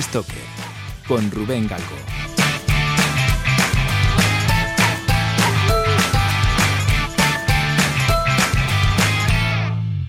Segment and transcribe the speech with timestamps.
[0.00, 0.36] Stoker
[1.08, 1.86] con Rubén Galgo.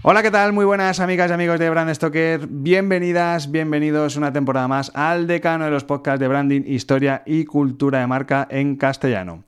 [0.04, 0.54] Hola, ¿qué tal?
[0.54, 2.48] Muy buenas amigas y amigos de Brand Stoker.
[2.48, 8.00] Bienvenidas, bienvenidos una temporada más al decano de los podcasts de branding, historia y cultura
[8.00, 9.44] de marca en castellano.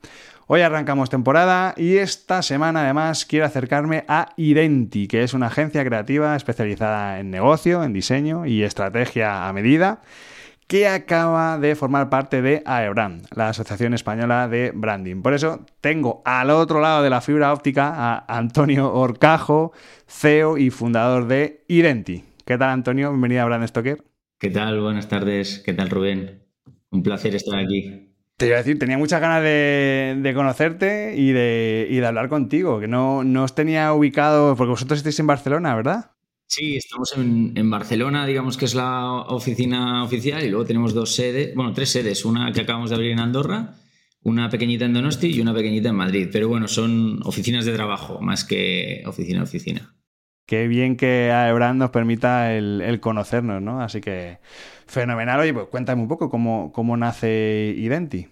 [0.48, 5.84] Hoy arrancamos temporada y esta semana además quiero acercarme a Identi, que es una agencia
[5.84, 10.00] creativa especializada en negocio, en diseño y estrategia a medida
[10.72, 15.20] que acaba de formar parte de AEBRAND, la Asociación Española de Branding.
[15.20, 19.74] Por eso tengo al otro lado de la fibra óptica a Antonio Orcajo,
[20.06, 22.24] CEO y fundador de Identi.
[22.46, 23.10] ¿Qué tal, Antonio?
[23.10, 24.02] Bienvenido a Brand Stoker.
[24.38, 24.80] ¿Qué tal?
[24.80, 25.58] Buenas tardes.
[25.58, 26.40] ¿Qué tal, Rubén?
[26.90, 28.08] Un placer estar aquí.
[28.38, 33.24] Te iba a decir, tenía muchas ganas de, conocerte y de, hablar contigo, que no,
[33.24, 36.11] no os tenía ubicado, porque vosotros estáis en Barcelona, ¿verdad?
[36.54, 41.54] Sí, estamos en, Barcelona, digamos que es la oficina oficial, y luego tenemos dos sedes,
[41.54, 43.76] bueno, tres sedes, una que acabamos de abrir en Andorra,
[44.22, 46.28] una pequeñita en Donosti y una pequeñita en Madrid.
[46.30, 49.94] Pero bueno, son oficinas de trabajo más que oficina oficina.
[50.46, 53.80] Qué bien que Aebran nos permita el, conocernos, ¿no?
[53.80, 54.36] Así que
[54.86, 55.40] fenomenal.
[55.40, 58.28] Oye, pues cuéntame un poco cómo, cómo nace Identi.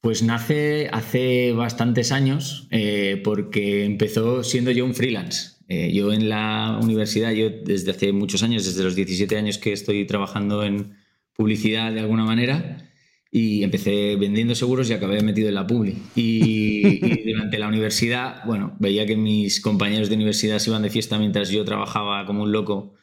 [0.00, 5.53] Pues nace hace bastantes años eh, porque empezó siendo yo un freelance.
[5.68, 9.72] Eh, yo en la universidad, yo desde hace muchos años, desde los 17 años que
[9.72, 10.96] estoy trabajando en
[11.34, 12.90] publicidad de alguna manera,
[13.36, 15.96] y empecé vendiendo seguros y acabé metido en la publi.
[16.14, 17.00] Y,
[17.32, 21.50] durante la universidad, bueno, veía que mis compañeros de universidad se iban de fiesta mientras
[21.50, 22.94] yo trabajaba como un loco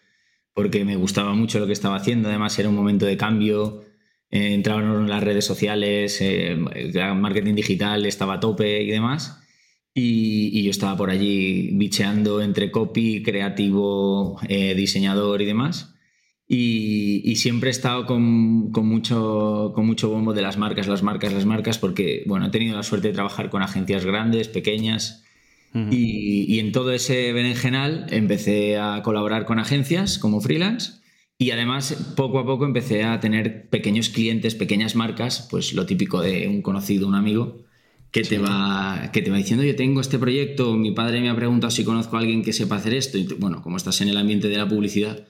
[0.53, 2.29] porque me gustaba mucho lo que estaba haciendo.
[2.29, 3.83] Además, era un momento de cambio.
[4.29, 6.55] Eh, entraban en las redes sociales, eh,
[7.13, 9.40] marketing digital estaba a tope y demás.
[9.93, 15.95] Y, yo estaba por allí bicheando entre copy, creativo, eh, diseñador y demás.
[16.47, 18.21] Y, siempre he estado con,
[18.71, 22.75] mucho, con mucho bombo de las marcas, las marcas, las marcas, porque bueno, he tenido
[22.75, 25.23] la suerte de trabajar con agencias grandes, pequeñas,
[25.73, 30.99] y, en todo ese berenjenal empecé a colaborar con agencias como freelance.
[31.37, 36.21] Y además, poco a poco empecé a tener pequeños clientes, pequeñas marcas, pues lo típico
[36.21, 37.63] de un conocido, un amigo,
[38.11, 41.35] que, te va, que te va diciendo, yo tengo este proyecto, mi padre me ha
[41.35, 43.17] preguntado si conozco a alguien que sepa hacer esto.
[43.17, 45.27] Y bueno, como estás en el ambiente de la publicidad,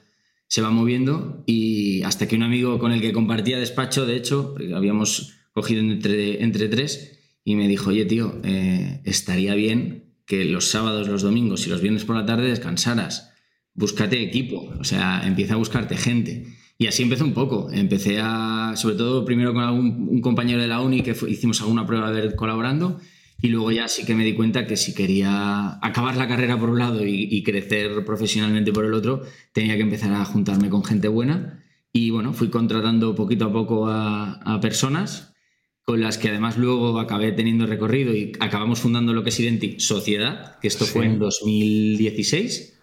[0.48, 4.54] se va moviendo y hasta que un amigo con el que compartía despacho, de hecho,
[4.74, 10.66] habíamos cogido entre, entre tres, y me dijo, oye tío, eh, estaría bien que los
[10.66, 13.32] sábados, los domingos y los viernes por la tarde descansaras.
[13.74, 16.46] Búscate equipo, o sea, empieza a buscarte gente.
[16.78, 17.70] Y así empezó un poco.
[17.70, 21.86] Empecé a, sobre todo primero con algún, un compañero de la uni que hicimos alguna
[21.86, 23.00] prueba de colaborando
[23.42, 26.70] y luego ya sí que me di cuenta que si quería acabar la carrera por
[26.70, 29.22] un lado y, crecer profesionalmente por el otro,
[29.52, 31.64] tenía que empezar a juntarme con gente buena.
[31.92, 35.34] Y bueno, fui contratando poquito a poco a, personas
[35.82, 39.80] con las que además luego acabé teniendo recorrido y acabamos fundando lo que es Identi
[39.80, 42.78] Sociedad, que esto fue en 2016,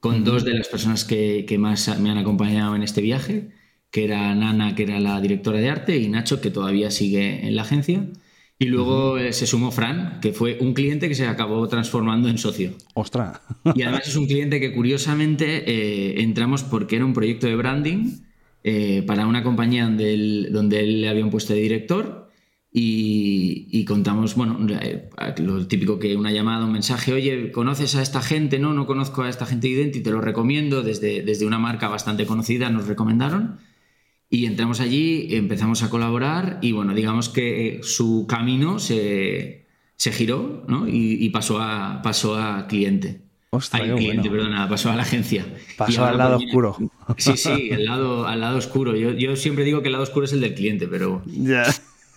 [0.00, 3.50] con dos de las personas que, que, más me han acompañado en este viaje,
[3.90, 7.56] que era Nana, que era la directora de arte, y Nacho, que todavía sigue en
[7.56, 8.06] la agencia.
[8.60, 12.38] Y luego eh, se sumó Fran, que fue un cliente que se acabó transformando en
[12.38, 12.72] socio.
[12.94, 13.40] ¡Ostras!
[13.76, 18.18] Y además es un cliente que curiosamente eh, entramos porque era un proyecto de branding
[18.64, 22.27] eh, para una compañía donde él, donde él le habían puesto de director
[22.80, 24.58] y, contamos, bueno,
[25.38, 28.58] lo típico que una llamada, un mensaje, oye, ¿conoces a esta gente?
[28.58, 31.88] No, no conozco a esta gente de Identi, te lo recomiendo, desde, desde una marca
[31.88, 33.58] bastante conocida nos recomendaron.
[34.30, 39.66] Y entramos allí, empezamos a colaborar y bueno, digamos que su camino se,
[39.96, 40.86] giró ¿no?
[40.86, 43.22] y, pasó, a, pasó a cliente.
[43.50, 45.46] Ostras, cliente, perdona, pasó a la agencia.
[45.78, 46.76] Pasó al lado oscuro.
[47.16, 48.94] Sí, sí, el lado, al lado oscuro.
[48.94, 51.22] Yo, yo, siempre digo que el lado oscuro es el del cliente, pero.
[51.26, 51.64] Ya.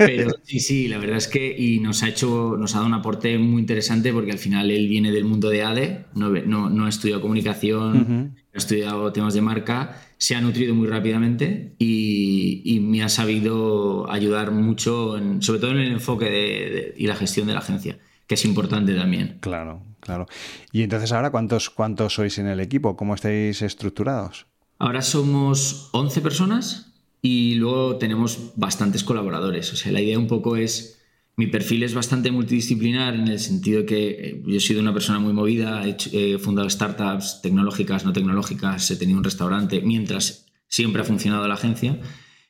[0.06, 2.94] Pero sí, sí, la verdad es que y nos ha hecho, nos ha dado un
[2.94, 6.30] aporte muy interesante porque al final él viene del mundo de ADE, no,
[6.70, 12.80] no, ha estudiado comunicación, ha estudiado temas de marca, se ha nutrido muy rápidamente y,
[12.82, 17.60] me ha sabido ayudar mucho, sobre todo en el enfoque y la gestión de la
[17.60, 19.38] agencia, que es importante también.
[19.40, 20.28] Claro, claro.
[20.72, 22.96] Y entonces ahora, ¿cuántos, cuántos sois en el equipo?
[22.96, 24.48] ¿Cómo estáis estructurados?
[24.78, 26.91] Ahora somos 11 personas
[27.22, 29.72] y luego tenemos bastantes colaboradores.
[29.74, 31.00] O sea, la idea un poco es,
[31.36, 35.20] mi perfil es bastante multidisciplinar en el sentido que eh, yo he sido una persona
[35.20, 41.06] muy movida, he, fundado startups tecnológicas, no tecnológicas, he tenido un restaurante, mientras siempre ha
[41.06, 42.00] funcionado la agencia.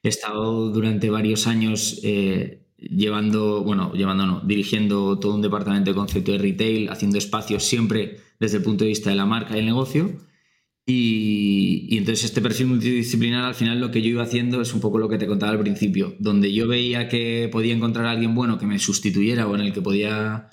[0.04, 5.96] He estado durante varios años eh, llevando, bueno, llevando no, dirigiendo todo un departamento de
[5.96, 9.60] concepto de retail, haciendo espacios siempre desde el punto de vista de la marca y
[9.60, 10.12] el negocio.
[10.86, 14.98] Y, entonces este perfil multidisciplinar al final lo que yo iba haciendo es un poco
[14.98, 18.58] lo que te contaba al principio, donde yo veía que podía encontrar a alguien bueno
[18.58, 20.50] que me sustituyera o en el que podía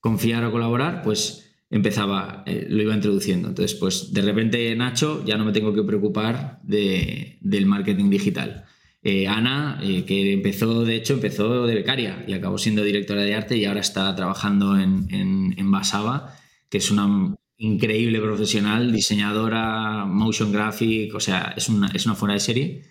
[0.00, 3.48] confiar o colaborar, pues empezaba, eh, lo iba introduciendo.
[3.48, 8.64] Entonces, pues de repente Nacho ya no me tengo que preocupar del marketing digital.
[9.02, 13.34] Eh, Ana, eh, que empezó, de hecho, empezó de becaria y acabó siendo directora de
[13.34, 16.36] arte y ahora está trabajando en, en Basaba,
[16.68, 22.34] que es una increíble profesional, diseñadora, motion graphic, o sea, es una, es una fuera
[22.34, 22.82] de serie.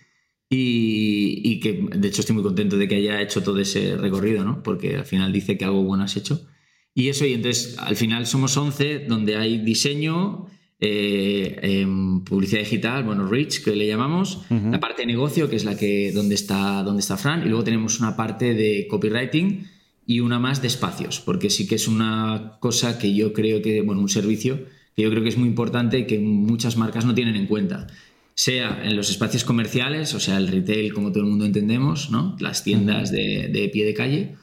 [0.48, 4.62] Y, que de hecho estoy muy contento de que haya hecho todo ese recorrido, ¿no?
[4.62, 6.46] Porque al final dice que algo bueno has hecho.
[6.94, 10.46] Y eso, y entonces al final somos 11, donde hay diseño,
[10.80, 15.64] eh, em, publicidad digital, bueno, Rich, que le llamamos, la parte de negocio, que es
[15.64, 19.66] la que donde está, donde está Fran, y luego tenemos una parte de copywriting
[20.10, 23.80] y una más de espacios, porque sí que es una cosa que yo creo que,
[23.80, 24.66] bueno, un servicio
[24.96, 27.86] que yo creo que es muy importante y que muchas marcas no tienen en cuenta.
[28.34, 32.36] Sea en los espacios comerciales, o sea, el retail como todo el mundo entendemos, ¿no?
[32.40, 34.34] las tiendas de, pie de calle,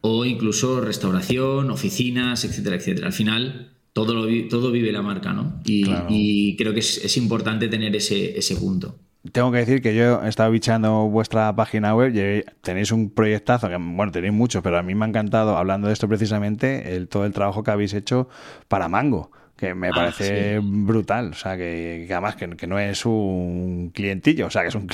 [0.00, 3.08] o incluso restauración, oficinas, etcétera, etcétera.
[3.08, 5.60] Al final, todo, lo, todo vive la marca, ¿no?
[5.66, 8.96] Y, creo que es, es importante tener ese, ese punto.
[9.32, 13.68] Tengo que decir que yo he estado bichando vuestra página web y tenéis un proyectazo,
[13.68, 17.06] que bueno, tenéis mucho, pero a mí me ha encantado, hablando de esto precisamente, el,
[17.06, 18.30] todo el trabajo que habéis hecho
[18.68, 23.90] para Mango, que me ah, parece brutal, o sea, que, además que, no es un
[23.92, 24.86] clientillo, o sea, que es un,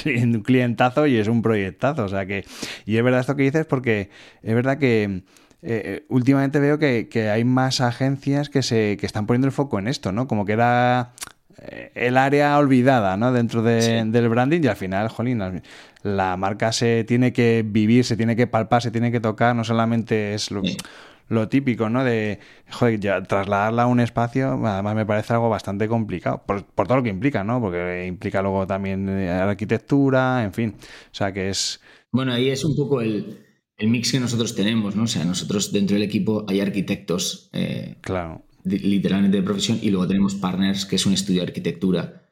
[0.43, 2.45] clientazo y es un proyectazo, o sea, que...
[2.85, 4.11] Y es verdad esto que dices porque
[4.43, 5.23] es verdad que...
[5.63, 9.53] Eh, eh, últimamente veo que, que, hay más agencias que se que están poniendo el
[9.53, 10.29] foco en esto, ¿no?
[10.29, 11.15] Como que era
[11.59, 13.33] el área olvidada ¿no?
[13.33, 15.63] dentro del branding y al final, jolín,
[16.03, 19.65] la marca se tiene que vivir, se tiene que palpar, se tiene que tocar, no
[19.65, 22.05] solamente es lo, típico, ¿no?
[22.05, 22.39] De,
[22.71, 27.03] joder, ya, trasladarla a un espacio, además me parece algo bastante complicado, por, todo lo
[27.03, 27.61] que implica, ¿no?
[27.61, 31.81] Porque implica luego también eh, arquitectura, en fin, o sea que es...
[32.13, 33.45] Bueno, ahí es un poco el,
[33.79, 35.05] mix que nosotros tenemos, ¿no?
[35.05, 37.51] O sea, nosotros dentro del equipo hay arquitectos.
[37.53, 42.23] Eh, claro literalmente de profesión, y luego tenemos partners, que es un estudio de arquitectura.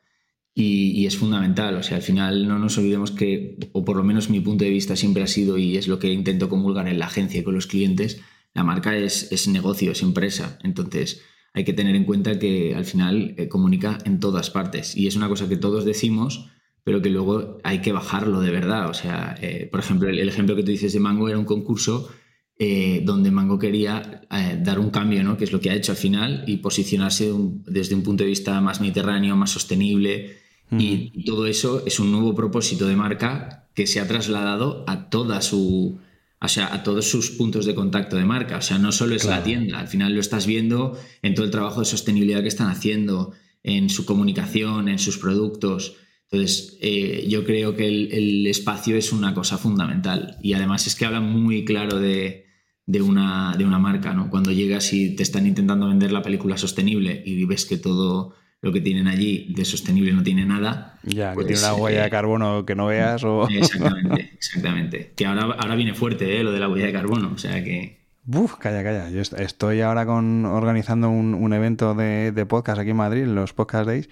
[0.56, 4.30] Y, es fundamental, o sea, al final no nos olvidemos que, o por lo menos
[4.30, 7.06] mi punto de vista siempre ha sido, y es lo que intento comulgar en la
[7.06, 8.20] agencia y con los clientes,
[8.54, 10.58] la marca es, es negocio, es empresa.
[10.62, 11.22] Entonces,
[11.54, 14.96] hay que tener en cuenta que al final eh, comunica en todas partes.
[14.96, 16.50] Y es una cosa que todos decimos,
[16.82, 18.90] pero que luego hay que bajarlo de verdad.
[18.90, 22.10] O sea, eh, por ejemplo, el, ejemplo que tú dices de Mango era un concurso
[22.56, 25.36] eh, donde Mango quería eh, dar un cambio, ¿no?
[25.36, 27.32] que es lo que ha hecho al final, y posicionarse
[27.66, 30.38] desde un punto de vista más mediterráneo, más sostenible.
[30.76, 35.40] Y todo eso es un nuevo propósito de marca que se ha trasladado a toda
[35.40, 36.00] su,
[36.40, 38.56] o sea, a todos sus puntos de contacto de marca.
[38.56, 41.52] O sea, no solo es la tienda, al final lo estás viendo en todo el
[41.52, 45.96] trabajo de sostenibilidad que están haciendo, en su comunicación, en sus productos.
[46.30, 50.36] Entonces, eh, yo creo que el, el, espacio es una cosa fundamental.
[50.42, 52.43] Y además es que habla muy claro de,
[52.86, 54.30] de una, de una marca, ¿no?
[54.30, 58.34] Cuando llegas y te están intentando vender la película sostenible y ves que todo
[58.64, 60.98] lo que tienen allí de sostenible no tiene nada.
[61.02, 63.46] Ya, que pues, tiene una huella de carbono que no veas o...
[63.50, 65.12] Exactamente, exactamente.
[65.14, 66.42] Que ahora, ahora viene fuerte, ¿eh?
[66.42, 68.04] Lo de la huella de carbono, o sea que...
[68.26, 69.10] Uf, calla, calla.
[69.10, 74.08] Yo estoy ahora con, organizando un, evento de, podcast aquí en Madrid, los Podcast Days,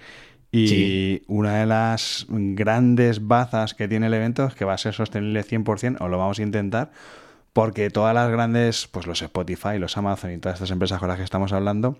[0.51, 4.93] y una de las grandes bazas que tiene el evento es que va a ser
[4.93, 6.91] sostenible 100%, o lo vamos a intentar,
[7.53, 11.17] porque todas las grandes, pues los Spotify, los Amazon y todas estas empresas con las
[11.17, 11.97] que estamos hablando,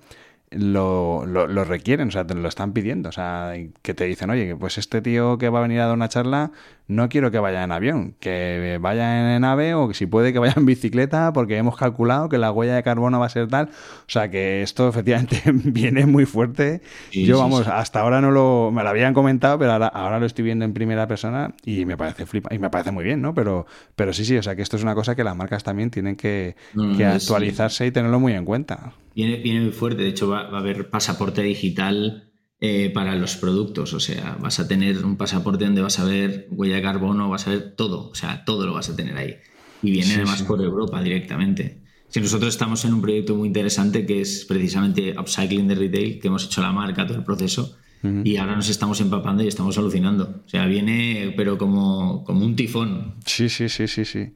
[0.57, 3.09] lo, lo, requieren, o sea, te lo están pidiendo.
[3.09, 5.93] O sea, que te dicen, oye, pues este tío que va a venir a dar
[5.93, 6.51] una charla,
[6.87, 10.39] no quiero que vaya en avión, que vaya en nave o que si puede que
[10.39, 13.69] vaya en bicicleta, porque hemos calculado que la huella de carbono va a ser tal.
[13.69, 16.81] O sea, que esto efectivamente viene muy fuerte.
[17.11, 20.45] Yo, vamos, hasta ahora no lo, me lo habían comentado, pero ahora, ahora lo estoy
[20.45, 23.33] viendo en primera persona y me parece flipa, y me parece muy bien, ¿no?
[23.33, 25.89] Pero, pero sí, sí, o sea, que esto es una cosa que las marcas también
[25.89, 26.55] tienen que,
[27.03, 28.93] actualizarse y tenerlo muy en cuenta.
[29.15, 32.31] Viene, viene muy fuerte, de hecho va, va a haber pasaporte digital
[32.65, 33.93] eh, para los productos.
[33.93, 37.45] O sea, vas a tener un pasaporte donde vas a ver huella de carbono, vas
[37.45, 38.09] a ver todo.
[38.09, 39.35] O sea, todo lo vas a tener ahí.
[39.81, 41.81] Y viene además por Europa directamente.
[42.07, 46.29] Si nosotros estamos en un proyecto muy interesante que es precisamente Upcycling de Retail, que
[46.29, 47.75] hemos hecho la marca, todo el proceso,
[48.23, 50.43] y ahora nos estamos empapando y estamos alucinando.
[50.45, 53.15] O sea, viene, pero como, como un tifón.
[53.25, 54.33] Sí, sí, sí, sí, sí.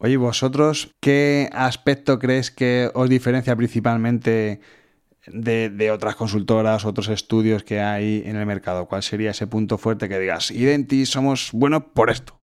[0.00, 4.60] Oye, vosotros, ¿qué aspecto crees que os diferencia principalmente
[5.26, 8.86] de, otras consultoras, otros estudios que hay en el mercado?
[8.86, 12.40] ¿Cuál sería ese punto fuerte que digas, Identi, somos buenos por esto?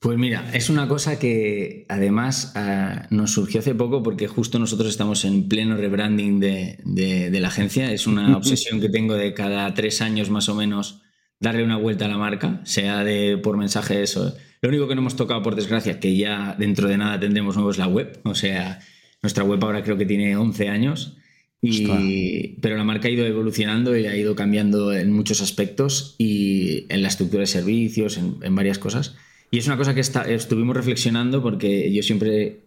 [0.00, 4.90] Pues mira, es una cosa que además ah, nos surgió hace poco porque justo nosotros
[4.90, 7.90] estamos en pleno rebranding de, la agencia.
[7.90, 11.00] Es una obsesión que tengo de cada tres años más o menos
[11.40, 14.36] darle una vuelta a la marca, sea de por mensaje eso.
[14.60, 17.70] Lo único que no hemos tocado, por desgracia, que ya dentro de nada tendremos nuevo
[17.70, 18.18] es la web.
[18.24, 18.80] O sea,
[19.22, 21.16] nuestra web ahora creo que tiene 11 años.
[21.60, 27.02] pero la marca ha ido evolucionando y ha ido cambiando en muchos aspectos y en
[27.02, 29.16] la estructura de servicios, en varias cosas.
[29.50, 32.60] Y es una cosa que estuvimos reflexionando porque yo siempre,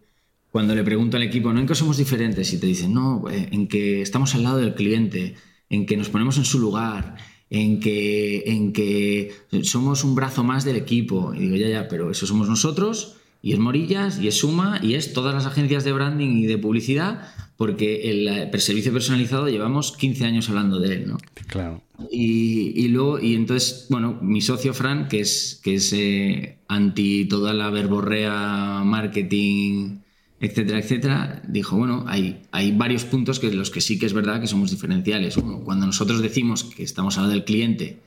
[0.50, 1.60] cuando le pregunto al equipo, ¿no?
[1.60, 2.52] ¿En qué somos diferentes?
[2.52, 5.36] Y te dicen, no, eh, en que estamos al lado del cliente,
[5.70, 7.16] en que nos ponemos en su lugar,
[7.52, 9.32] en que, en que
[9.62, 11.34] somos un brazo más del equipo.
[11.34, 14.94] Y digo, ya, ya, pero eso somos nosotros y es Morillas, y es Suma, y
[14.94, 20.24] es todas las agencias de branding y de publicidad, porque el, servicio personalizado llevamos 15
[20.24, 21.18] años hablando de él, ¿no?
[21.48, 21.82] Claro.
[22.10, 27.52] Y, luego, y entonces, bueno, mi socio Fran, que es, que es eh, anti toda
[27.52, 29.98] la verborrea, marketing,
[30.42, 34.40] etcétera, etcétera, dijo, bueno, hay, hay varios puntos que los que sí que es verdad
[34.40, 35.38] que somos diferenciales.
[35.38, 38.00] Uno, cuando nosotros decimos que estamos hablando del cliente,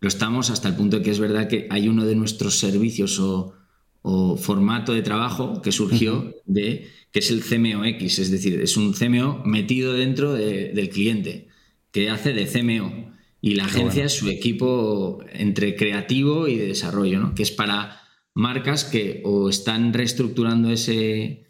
[0.00, 3.20] lo estamos hasta el punto de que es verdad que hay uno de nuestros servicios
[3.20, 3.54] o
[4.02, 8.94] o formato de trabajo que surgió de que es el CMOX, es decir, es un
[8.94, 11.48] CMO metido dentro del cliente,
[11.90, 13.12] que hace de CMO.
[13.40, 17.34] Y la agencia es su equipo entre creativo y de desarrollo, ¿no?
[17.34, 18.00] que es para
[18.34, 21.44] marcas que o están reestructurando ese,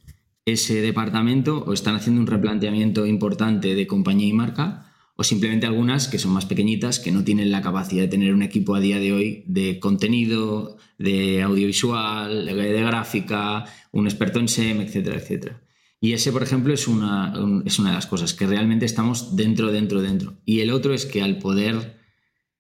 [0.45, 6.09] ese departamento o están haciendo un replanteamiento importante de compañía y marca o simplemente algunas
[6.09, 8.99] que son más pequeñitas, que no tienen la capacidad de tener un equipo a día
[8.99, 15.63] de hoy de contenido, de audiovisual, de, gráfica, un experto en SEM, etcétera, etcétera.
[16.01, 17.33] Y ese, por ejemplo, es una,
[17.65, 20.39] es una de las cosas, que realmente estamos dentro, dentro, dentro.
[20.45, 22.01] Y el otro es que al poder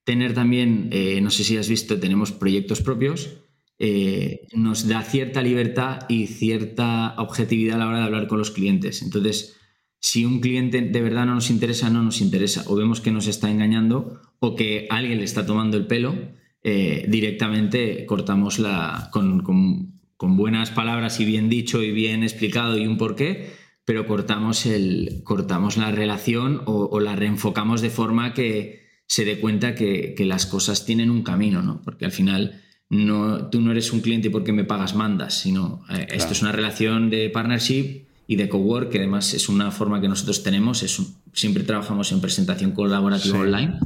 [0.04, 3.30] tener también, eh, no sé si has visto, tenemos proyectos propios,
[3.78, 8.50] eh, nos da cierta libertad y cierta objetividad a la hora de hablar con los
[8.50, 9.02] clientes.
[9.02, 9.56] Entonces,
[10.04, 12.64] si un cliente de verdad no nos interesa, no nos interesa.
[12.66, 16.16] O vemos que nos está engañando o que alguien le está tomando el pelo,
[16.64, 19.10] eh, directamente cortamos la.
[19.12, 23.50] Con, buenas palabras y bien dicho y bien explicado y un porqué,
[23.84, 29.74] pero cortamos, el, cortamos la relación o, la reenfocamos de forma que se dé cuenta
[29.74, 31.80] que, las cosas tienen un camino, ¿no?
[31.82, 32.60] Porque al final.
[32.92, 36.52] No, tú no eres un cliente porque me pagas mandas, sino eh, esto es una
[36.52, 41.00] relación de partnership y de cowork, que además es una forma que nosotros tenemos, es
[41.32, 43.78] siempre trabajamos en presentación colaborativa online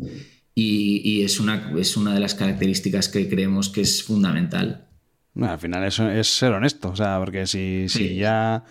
[0.57, 4.89] y, es, una, es una de las características que creemos que es fundamental.
[5.41, 8.65] al final eso es ser honesto, o sea, porque si, si ya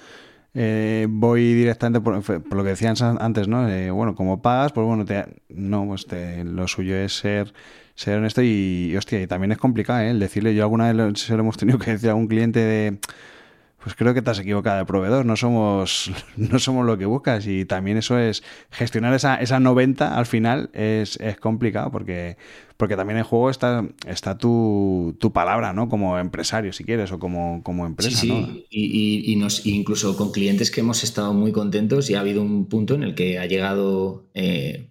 [0.53, 2.13] eh, voy directamente por,
[2.53, 3.69] lo que decían antes, ¿no?
[3.69, 5.05] Eh, bueno, como pagas, pues bueno,
[5.47, 6.07] no, pues
[6.43, 7.53] lo suyo es ser
[7.95, 10.11] ser honesto y, hostia, y también es complicado, ¿eh?
[10.11, 12.99] El decirle, yo alguna vez se lo hemos tenido que decir a un cliente de
[13.85, 17.45] pues creo que te has equivocado de proveedor, no somos, no somos lo que buscas
[17.45, 22.35] y también eso es, gestionar esa, esa 90 al final es, complicado porque,
[22.77, 25.87] porque también en juego está, está tu, palabra, ¿no?
[25.87, 28.09] Como empresario, si quieres, o como, como empresa.
[28.09, 28.65] Sí, sí.
[28.71, 32.65] Y, y, nos, incluso con clientes que hemos estado muy contentos y ha habido un
[32.65, 34.87] punto en el que ha llegado eh,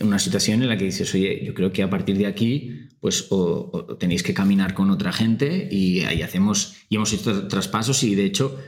[0.00, 3.28] una situación en la que dices, oye, yo creo que a partir de aquí, pues
[3.98, 8.24] tenéis que caminar con otra gente y ahí hacemos, y hemos hecho traspasos y de
[8.24, 8.58] hecho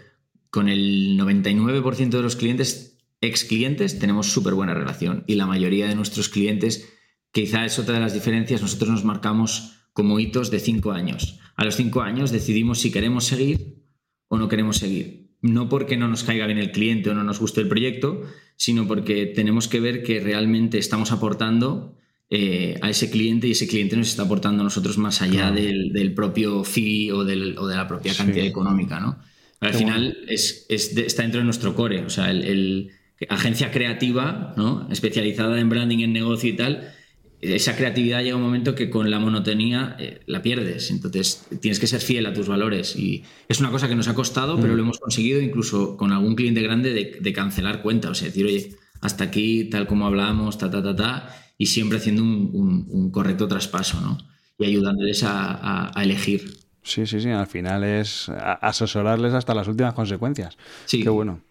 [0.51, 5.89] con el 99% de los clientes, ex clientes, tenemos súper buena relación y la mayoría
[5.89, 6.89] de nuestros clientes,
[7.33, 11.39] quizá es otra de las diferencias, nosotros nos marcamos como hitos de cinco años.
[11.57, 13.85] A los cinco años decidimos si queremos seguir
[14.29, 17.39] o no queremos seguir no porque no nos caiga bien el cliente o no nos
[17.39, 18.23] guste el proyecto,
[18.57, 21.95] sino porque tenemos que ver que realmente estamos aportando
[22.31, 26.13] eh, a ese cliente y ese cliente nos está aportando a nosotros más allá del,
[26.15, 29.01] propio fee o, de la propia cantidad económica.
[29.01, 29.19] ¿no?
[29.61, 32.91] al final es, está dentro de nuestro core, o sea, el,
[33.29, 34.89] agencia creativa ¿no?
[34.91, 36.93] especializada en branding, en negocio y tal,
[37.41, 40.91] esa creatividad llega un momento que con la monotonía eh, la pierdes.
[40.91, 42.97] Entonces tienes que ser fiel a tus valores.
[42.97, 44.77] Y es una cosa que nos ha costado, pero mm.
[44.77, 48.11] lo hemos conseguido incluso con algún cliente grande de, cancelar cuenta.
[48.11, 51.99] O sea, decir, oye, hasta aquí, tal como hablábamos, ta, ta, ta, ta, y siempre
[51.99, 54.19] haciendo un, correcto traspaso, ¿no?
[54.59, 56.59] Y ayudándoles a, elegir.
[56.83, 57.29] Sí, sí, sí.
[57.29, 60.57] Al final es asesorarles hasta las últimas consecuencias.
[60.87, 61.03] Sí.
[61.03, 61.43] Qué bueno.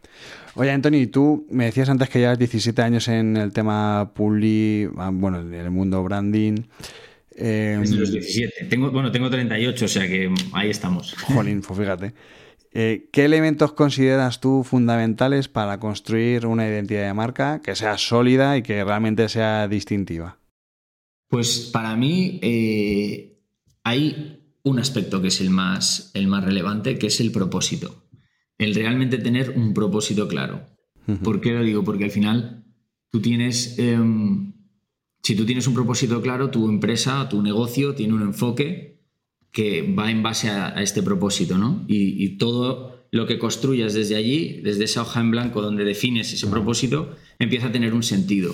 [0.59, 5.11] Oye, Anthony, tú me decías antes que llevas 17 años en el tema Publi, ah,
[5.13, 6.63] bueno, en el mundo branding.
[7.35, 8.65] Eh, los 17.
[8.65, 11.13] Tengo, bueno, tengo 38, o sea que ahí estamos.
[11.13, 12.15] Jolín, pues fíjate.
[12.73, 18.57] Eh, ¿Qué elementos consideras tú fundamentales para construir una identidad de marca que sea sólida
[18.57, 20.39] y que realmente sea distintiva?
[21.27, 23.37] Pues para mí eh,
[23.83, 28.06] hay un aspecto que es el más, el más relevante, que es el propósito.
[28.57, 30.65] El realmente tener un propósito claro.
[31.23, 31.83] ¿Por qué lo digo?
[31.83, 32.65] Porque al final
[33.09, 34.53] tú tienes, em,
[35.23, 38.97] si tú tienes un propósito claro, tu empresa, tu negocio tiene un enfoque
[39.51, 41.85] que va en base a, este propósito, ¿no?
[41.87, 46.45] Y, todo lo que construyas desde allí, desde esa hoja en blanco donde defines ese
[46.47, 48.53] propósito, empieza a tener un sentido.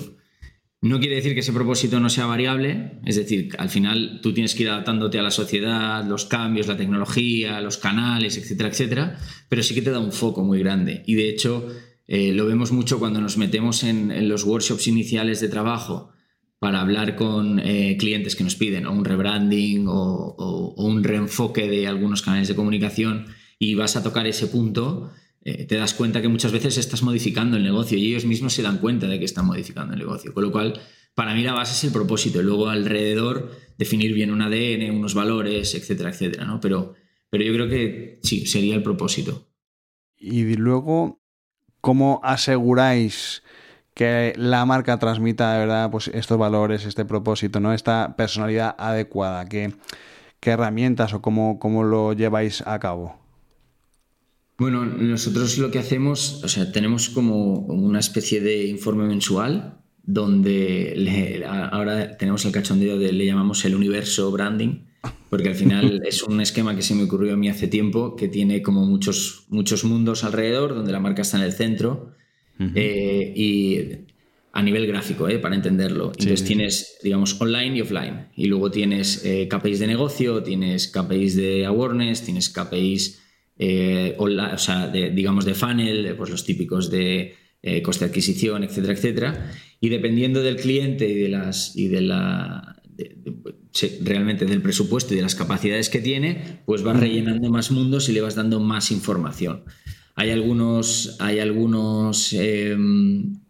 [0.84, 4.54] No quiere decir que ese propósito no sea variable, es decir, al final tú tienes
[4.54, 9.62] que ir adaptándote a la sociedad, los cambios, la tecnología, los canales, etcétera, etcétera, pero
[9.62, 11.02] sí que te da un foco muy grande.
[11.06, 11.66] Y de hecho,
[12.06, 16.10] eh, lo vemos mucho cuando nos metemos en, los workshops iniciales de trabajo
[16.58, 22.20] para hablar con eh, clientes que nos piden un rebranding o, un reenfoque de algunos
[22.20, 23.24] canales de comunicación
[23.58, 25.12] y vas a tocar ese punto,
[25.44, 28.62] eh, te das cuenta que muchas veces estás modificando el negocio y ellos mismos se
[28.62, 30.34] dan cuenta de que están modificando el negocio.
[30.34, 30.80] Con lo cual,
[31.14, 35.14] para mí la base es el propósito y luego alrededor definir bien un ADN, unos
[35.14, 36.44] valores, etcétera, etcétera.
[36.44, 36.60] ¿no?
[36.60, 36.94] Pero,
[37.30, 39.48] pero yo creo que sí, sería el propósito.
[40.16, 41.20] Y luego,
[41.84, 43.42] ¿Cómo aseguráis
[43.92, 47.74] que la marca transmita de verdad pues, estos valores, este propósito, ¿no?
[47.74, 49.44] esta personalidad adecuada?
[49.50, 49.70] ¿Qué,
[50.40, 53.18] qué herramientas o cómo, cómo lo lleváis a cabo?
[54.56, 61.44] Bueno, nosotros lo que hacemos, o sea, tenemos como una especie de informe mensual donde
[61.46, 64.84] ahora tenemos el cachondeo de le llamamos el universo branding,
[65.30, 68.28] porque al final es un esquema que se me ocurrió a mí hace tiempo, que
[68.28, 72.12] tiene como muchos, muchos mundos alrededor, donde la marca está en el centro,
[72.74, 74.04] eh, y
[74.52, 76.12] a nivel gráfico, eh, para entenderlo.
[76.12, 81.34] Entonces tienes, digamos, online y offline, y luego tienes eh, KPIs de negocio, tienes KPIs
[81.34, 83.23] de awareness, tienes KPIs,
[83.58, 87.34] o sea, digamos, de funnel, pues los típicos de
[87.82, 89.50] coste de adquisición, etcétera, etcétera.
[89.80, 92.74] Y dependiendo del cliente y de, las, y de la
[94.02, 98.12] realmente del presupuesto y de las capacidades que tiene, pues vas rellenando más mundos y
[98.12, 99.64] le vas dando más información.
[100.14, 103.40] Hay algunos, hay algunos, em,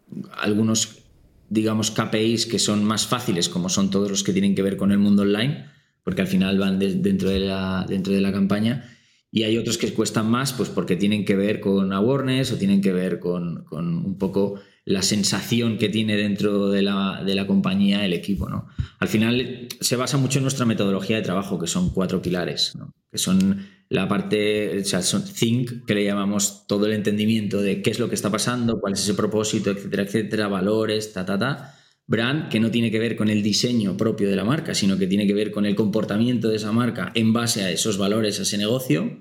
[0.41, 1.03] algunos,
[1.49, 4.91] digamos, KPIs que son más fáciles, como son todos los que tienen que ver con
[4.91, 5.65] el mundo online,
[6.03, 8.94] porque al final van dentro, de la, dentro de la campaña.
[9.35, 12.79] Y hay otros que cuestan más, pues porque tienen que ver con awareness o tienen
[12.79, 17.45] que ver con, con un poco la sensación que tiene dentro de la, de la,
[17.45, 18.47] compañía el equipo.
[18.47, 18.67] ¿no?
[18.97, 22.77] Al final se basa mucho en nuestra metodología de trabajo, que son cuatro pilares,
[23.11, 27.89] que son la parte, o sea, think, que le llamamos todo el entendimiento de qué
[27.89, 31.75] es lo que está pasando, cuál es ese propósito, etcétera, etcétera, valores, ta, ta, ta.
[32.07, 35.07] Brand, que no tiene que ver con el diseño propio de la marca, sino que
[35.07, 38.43] tiene que ver con el comportamiento de esa marca en base a esos valores, a
[38.43, 39.19] ese negocio.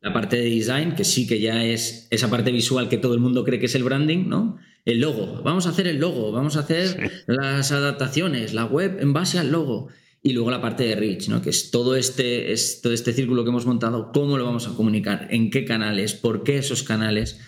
[0.00, 3.20] La parte de design, que sí que ya es esa parte visual que todo el
[3.20, 4.58] mundo cree que es el branding, ¿no?
[4.84, 9.12] el logo, vamos a hacer el logo, vamos a hacer las adaptaciones, la web en
[9.12, 9.88] base al logo.
[10.24, 11.42] Y luego la parte de Rich, ¿no?
[11.42, 14.74] que es todo, este, es todo este círculo que hemos montado, cómo lo vamos a
[14.74, 17.40] comunicar, en qué canales, por qué esos canales.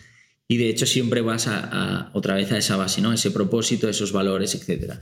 [0.46, 3.12] Y de hecho siempre vas a, otra vez a esa base, ¿no?
[3.12, 4.94] ese propósito, esos valores, etc.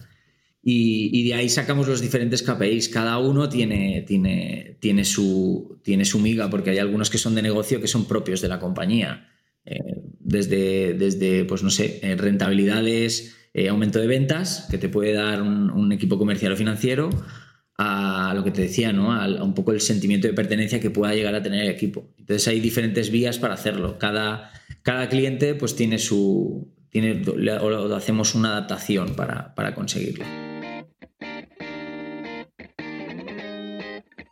[0.63, 2.89] Y, de ahí sacamos los diferentes KPIs.
[2.89, 7.43] Cada uno tiene, tiene, tiene, su, tiene su miga, porque hay algunos que son de
[7.43, 9.29] negocio que son propios de la compañía.
[9.65, 9.79] Eh,
[10.21, 15.43] desde, desde, pues no sé, eh, rentabilidades, eh, aumento de ventas, que te puede dar
[15.43, 17.11] un, equipo comercial o financiero,
[17.85, 19.13] a lo que te decía, ¿no?
[19.13, 22.09] A, un poco el sentimiento de pertenencia que pueda llegar a tener el equipo.
[22.19, 23.99] Entonces hay diferentes vías para hacerlo.
[23.99, 26.69] Cada, cada cliente pues tiene su...
[26.91, 30.27] Tiene, o hacemos una adaptación para, para conseguirlo.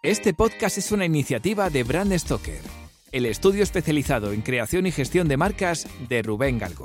[0.03, 2.81] Este podcast es una iniciativa de Brand Stoker
[3.13, 6.85] el estudio especializado en creación y gestión de marcas de Rubén Galgo.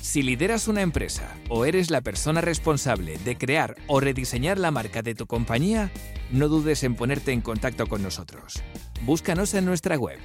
[0.00, 5.02] Si lideras una empresa o eres la persona responsable de crear o rediseñar la marca
[5.02, 5.90] de tu compañía,
[6.32, 8.62] no dudes en ponerte en contacto con nosotros.
[9.04, 10.18] Búscanos en nuestra web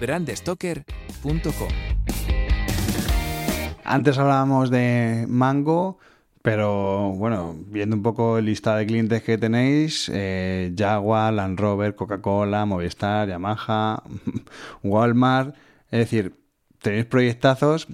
[0.00, 1.68] brandstoker.com.
[3.84, 5.98] Antes hablábamos de Mango,
[6.42, 11.94] pero bueno, viendo un poco el lista de clientes que tenéis, eh, Jaguar, Land Rover,
[11.94, 14.02] Coca-Cola, Movistar, Yamaha,
[14.82, 15.54] Walmart,
[15.90, 16.34] es decir,
[16.80, 17.86] tenéis proyectazos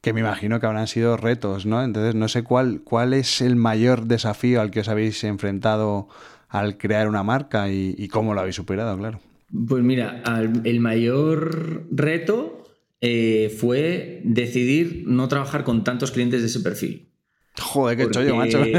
[0.00, 1.82] que me imagino que habrán sido retos, ¿no?
[1.82, 6.08] Entonces no sé cuál, cuál es el mayor desafío al que os habéis enfrentado
[6.48, 9.20] al crear una marca y, cómo lo habéis superado, claro.
[9.66, 10.22] Pues mira,
[10.64, 12.64] el mayor reto
[13.00, 17.08] eh, fue decidir no trabajar con tantos clientes de ese perfil.
[17.60, 18.62] Joder, qué chollo, macho.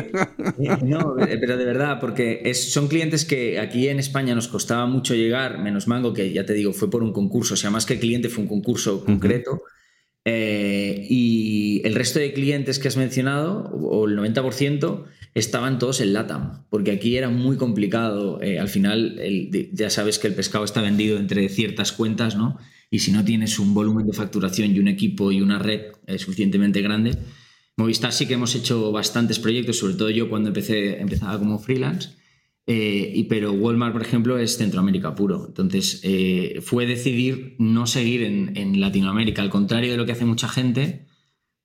[0.62, 4.88] Eh, no, eh, pero de verdad, porque son clientes que aquí en España nos costaba
[4.88, 7.86] mucho llegar, menos Mango, que ya te digo, fue por un concurso, o sea, más
[7.86, 9.62] que el cliente fue un concurso concreto.
[10.31, 16.13] Eh, y el resto de clientes que has mencionado, o el 90%, estaban todos en
[16.13, 18.39] LATAM, porque aquí era muy complicado.
[18.39, 19.19] Eh, al final,
[19.73, 22.59] ya sabes que el pescado está vendido entre ciertas cuentas, ¿no?
[22.91, 26.19] Y si no tienes un volumen de facturación y un equipo y una red eh,
[26.19, 27.17] suficientemente grande,
[27.75, 32.09] Movistar sí que hemos hecho bastantes proyectos, sobre todo yo cuando empecé, empezaba como freelance.
[32.71, 35.45] Eh, y, pero Walmart, por ejemplo, es Centroamérica puro.
[35.47, 36.01] Entonces,
[36.62, 41.08] fue decidir no seguir en, en Latinoamérica, al contrario de lo que hace mucha gente,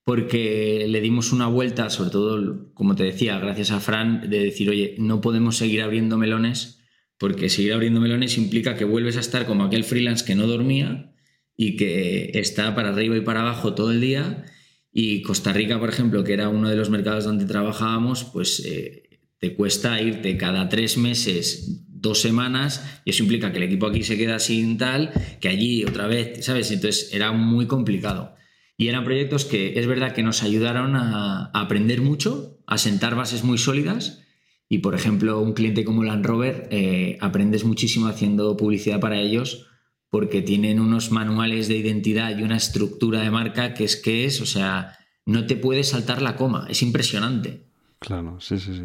[0.05, 4.69] porque le dimos una vuelta, sobre todo, como te decía, gracias a Fran, de decir,
[4.69, 6.81] oye, no podemos seguir abriendo melones,
[7.19, 11.14] porque seguir abriendo melones implica que vuelves a estar como aquel freelance que no dormía
[11.57, 14.45] y que está para arriba y para abajo todo el día.
[14.93, 19.13] Y Costa Rica, por ejemplo, que era uno de los mercados donde trabajábamos, pues eh,
[19.38, 24.03] te cuesta irte cada tres meses, dos semanas, y eso implica que el equipo aquí
[24.03, 26.70] se queda sin tal, que allí otra vez, ¿sabes?
[26.70, 28.35] Entonces era muy complicado.
[28.77, 33.44] Y eran proyectos que es verdad que nos ayudaron a, aprender mucho, a sentar bases
[33.44, 34.23] muy sólidas.
[34.68, 39.66] Y por ejemplo, un cliente como Land Rover, eh, aprendes muchísimo haciendo publicidad para ellos
[40.11, 44.40] porque tienen unos manuales de identidad y una estructura de marca que es que es,
[44.40, 47.64] o sea, no te puedes saltar la coma, es impresionante.
[47.99, 48.85] Claro, sí, sí, sí.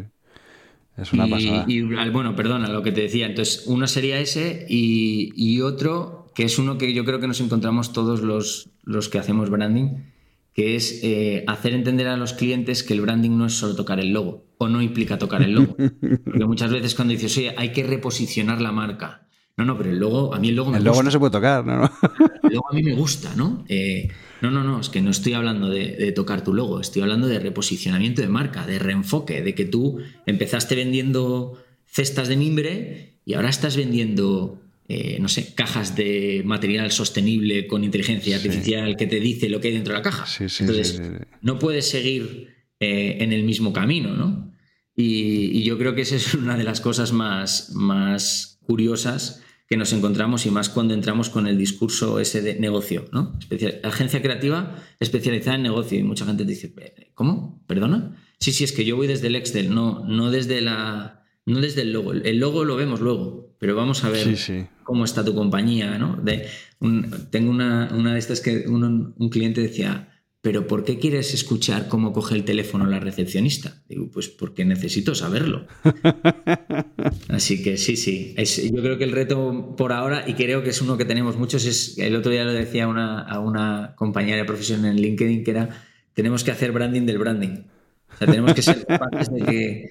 [0.96, 1.64] Es una pasada.
[1.66, 3.26] Y, bueno, perdona lo que te decía.
[3.26, 7.40] Entonces, uno sería ese y, y otro que es uno que yo creo que nos
[7.40, 10.04] encontramos todos los, los que hacemos branding,
[10.54, 14.00] que es eh, hacer entender a los clientes que el branding no es solo tocar
[14.00, 15.76] el logo o no implica tocar el logo.
[16.24, 19.26] Porque muchas veces cuando dices, oye, hay que reposicionar la marca.
[19.56, 21.32] No, no, pero el logo, a mí el logo me El logo no se puede
[21.32, 21.84] tocar, ¿no?
[22.42, 23.64] El logo a mí me gusta, ¿no?
[23.68, 24.08] Eh,
[24.40, 27.26] no, no, no, es que no estoy hablando de, de, tocar tu logo, estoy hablando
[27.26, 33.34] de reposicionamiento de marca, de reenfoque, de que tú empezaste vendiendo cestas de mimbre y
[33.34, 34.60] ahora estás vendiendo
[34.92, 39.68] eh, no sé, cajas de material sostenible con inteligencia artificial que te dice lo que
[39.68, 40.26] hay dentro de la caja.
[40.40, 41.00] Entonces,
[41.42, 42.48] no puedes seguir
[42.80, 44.52] eh, en el mismo camino, ¿no?
[44.96, 49.92] Y, yo creo que esa es una de las cosas más, más curiosas que nos
[49.92, 53.38] encontramos y más cuando entramos con el discurso ese de negocio, ¿no?
[53.84, 56.74] agencia creativa especializada en negocio y mucha gente te dice,
[57.14, 57.62] ¿cómo?
[57.68, 58.20] ¿Perdona?
[58.40, 61.82] Sí, sí, es que yo voy desde el Excel, no, no desde la no desde
[61.82, 62.12] el logo.
[62.12, 64.36] El logo lo vemos luego, pero vamos a ver
[64.82, 66.16] cómo está tu compañía, ¿no?
[66.16, 66.48] De
[67.30, 72.34] tengo una, de estas que un, cliente decía, pero ¿por qué quieres escuchar cómo coge
[72.34, 73.82] el teléfono la recepcionista?
[73.88, 75.66] Digo, pues porque necesito saberlo.
[77.28, 78.34] Así que sí, sí.
[78.72, 81.66] yo creo que el reto por ahora, y creo que es uno que tenemos muchos,
[81.66, 85.50] es, el otro día lo decía una, a una compañera de profesión en LinkedIn, que
[85.50, 87.64] era, tenemos que hacer branding del branding.
[88.12, 89.90] O sea, tenemos que ser capaces de que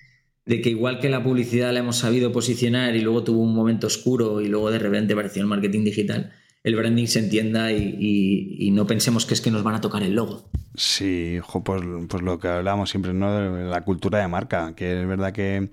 [0.49, 3.85] de que igual que la publicidad la hemos sabido posicionar y luego tuvo un momento
[3.85, 6.31] oscuro y luego de repente apareció el marketing digital,
[6.63, 10.13] el branding se entienda y, no pensemos que es que nos van a tocar el
[10.13, 10.49] logo.
[10.75, 13.33] Sí, pues, pues lo que hablábamos siempre, ¿no?
[13.33, 15.69] De la cultura de marca, que es verdad que,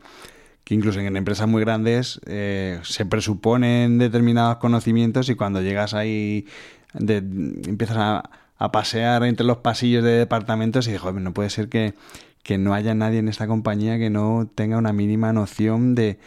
[0.69, 6.47] incluso en empresas muy grandes eh, se presuponen determinados conocimientos y cuando llegas ahí
[6.95, 8.31] empiezas a,
[8.73, 11.93] pasear entre los pasillos de departamentos y dices, no puede ser que
[12.59, 16.19] no haya nadie en esta compañía que no tenga una mínima noción de,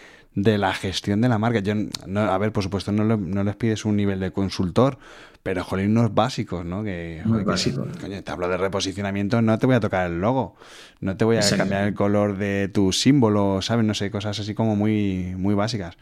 [0.44, 1.60] la gestión de la marca.
[1.60, 1.74] Yo,
[2.08, 4.98] no, a ver, por supuesto, no, les pides un nivel de consultor,
[5.44, 6.84] pero jolín, unos básicos, ¿no?
[6.84, 10.56] Que, coño, te hablo de reposicionamiento, no te voy a tocar el logo,
[11.00, 13.86] no te voy a cambiar el color de tu símbolo, ¿sabes?
[13.86, 15.98] No sé, cosas así como muy, muy básicas.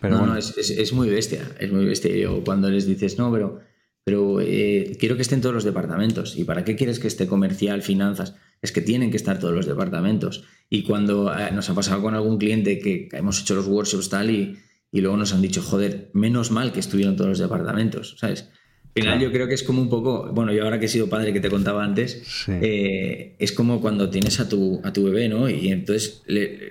[0.00, 2.14] Pero no, no, es, es, muy bestia, es muy bestia.
[2.16, 3.60] Yo cuando les dices, no, pero,
[4.04, 6.36] pero eh, quiero que estén todos los departamentos.
[6.36, 8.34] ¿Y para qué quieres que esté comercial, finanzas?
[8.62, 10.44] es que tienen que estar todos los departamentos.
[10.74, 14.30] Y cuando eh, nos ha pasado con algún cliente que hemos hecho los workshops tal
[14.30, 14.56] y,
[14.90, 18.48] y luego nos han dicho, joder, menos mal que estuvieron todos los departamentos, ¿sabes?
[18.96, 21.10] Al final yo creo que es como un poco, bueno, yo ahora que he sido
[21.10, 25.28] padre que te contaba antes, eh, es como cuando tienes a tu, a tu bebé,
[25.28, 25.50] ¿no?
[25.50, 26.22] Y entonces,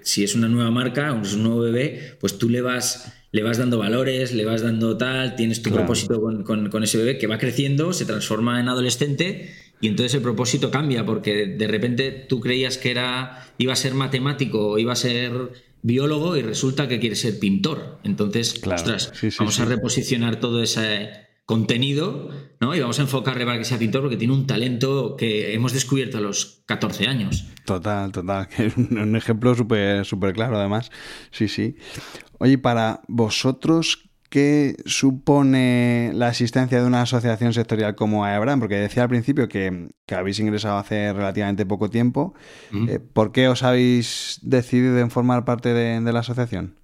[0.02, 3.60] si es una nueva marca, es un nuevo bebé, pues tú le vas, le vas
[3.60, 7.28] dando valores, le vas dando tal, tienes tu propósito con, con, con, ese bebé que
[7.28, 9.52] va creciendo, se transforma en adolescente
[9.82, 13.96] y entonces el propósito cambia porque de repente tú creías que era iba a ser
[13.96, 18.00] matemático o iba a ser biólogo y resulta que quiere ser pintor.
[18.04, 21.10] Entonces, ostras, vamos a reposicionar todo ese
[21.46, 22.30] contenido
[22.62, 22.76] ¿no?
[22.76, 26.18] y vamos a enfocarle para que sea pintor porque tiene un talento que hemos descubierto
[26.20, 27.46] a los 14 años.
[27.66, 28.48] Total, total.
[28.78, 30.92] Un ejemplo súper súper claro además.
[31.32, 31.76] Sí, sí.
[32.38, 38.62] Oye, para vosotros, ¿Qué supone la existencia de una asociación sectorial como AEBRAN?
[38.62, 42.34] Porque decía al principio que, habéis ingresado hace relativamente poco tiempo.
[42.88, 46.78] Eh, ¿Por qué os habéis decidido en formar parte de, la asociación?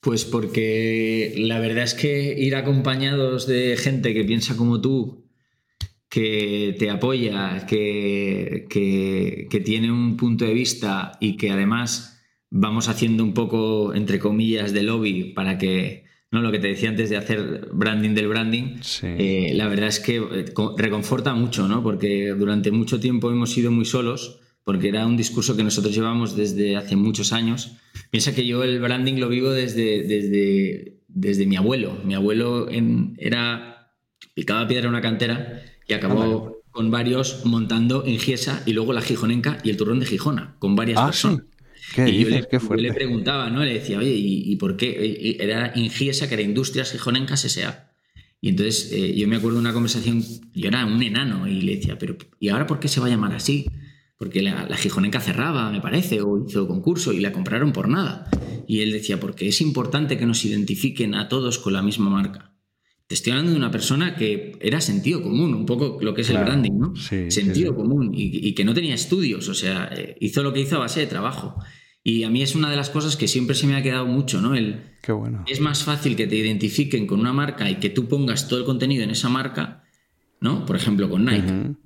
[0.00, 5.30] Pues porque la verdad es que ir acompañados de gente que piensa como tú,
[6.08, 13.22] que te apoya, que, que tiene un punto de vista y que además vamos haciendo
[13.22, 16.40] un poco, entre comillas, de lobby para que, ¿no?
[16.40, 20.16] Lo que te decía antes de hacer branding del branding, eh, la verdad es que
[20.16, 21.82] eh, reconforta mucho, ¿no?
[21.82, 26.34] Porque durante mucho tiempo hemos sido muy solos, porque era un discurso que nosotros llevamos
[26.34, 27.76] desde hace muchos años.
[28.10, 31.98] Piensa que yo el branding lo vivo desde, desde, desde mi abuelo.
[32.04, 32.66] Mi abuelo
[33.18, 33.92] era,
[34.34, 38.94] picaba piedra en una cantera y acabó ah, con varios montando en Giesa y luego
[38.94, 41.42] la Gijonenca y el turrón de Gijona, con varias ah, personas.
[42.06, 43.64] Y yo le, preguntaba, ¿no?
[43.64, 45.36] Le decía, oye, ¿y, por qué?
[45.40, 47.92] Era Ingiesa, que era Industrias Gijonencas S.A.
[48.40, 50.22] Y entonces eh, yo me acuerdo de una conversación,
[50.54, 53.10] yo era un enano y le decía, pero ¿y ahora por qué se va a
[53.10, 53.66] llamar así?
[54.16, 58.28] Porque la, la Gijonenca cerraba, me parece, o hizo concurso y la compraron por nada.
[58.66, 62.51] Y él decía, porque es importante que nos identifiquen a todos con la misma marca.
[63.12, 66.30] Te estoy hablando de una persona que era sentido común, un poco lo que es
[66.30, 66.96] el branding, ¿no?
[66.96, 70.78] sentido común y, que no tenía estudios, o sea, eh, hizo lo que hizo a
[70.78, 71.62] base de trabajo.
[72.02, 74.40] Y a mí es una de las cosas que siempre se me ha quedado mucho,
[74.40, 74.54] ¿no?
[74.54, 75.44] El, Qué bueno.
[75.46, 78.64] Es más fácil que te identifiquen con una marca y que tú pongas todo el
[78.64, 79.84] contenido en esa marca,
[80.40, 80.64] ¿no?
[80.64, 81.76] Por ejemplo, con Nike, ¿no?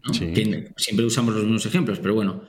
[0.76, 2.42] siempre usamos los mismos ejemplos, pero bueno,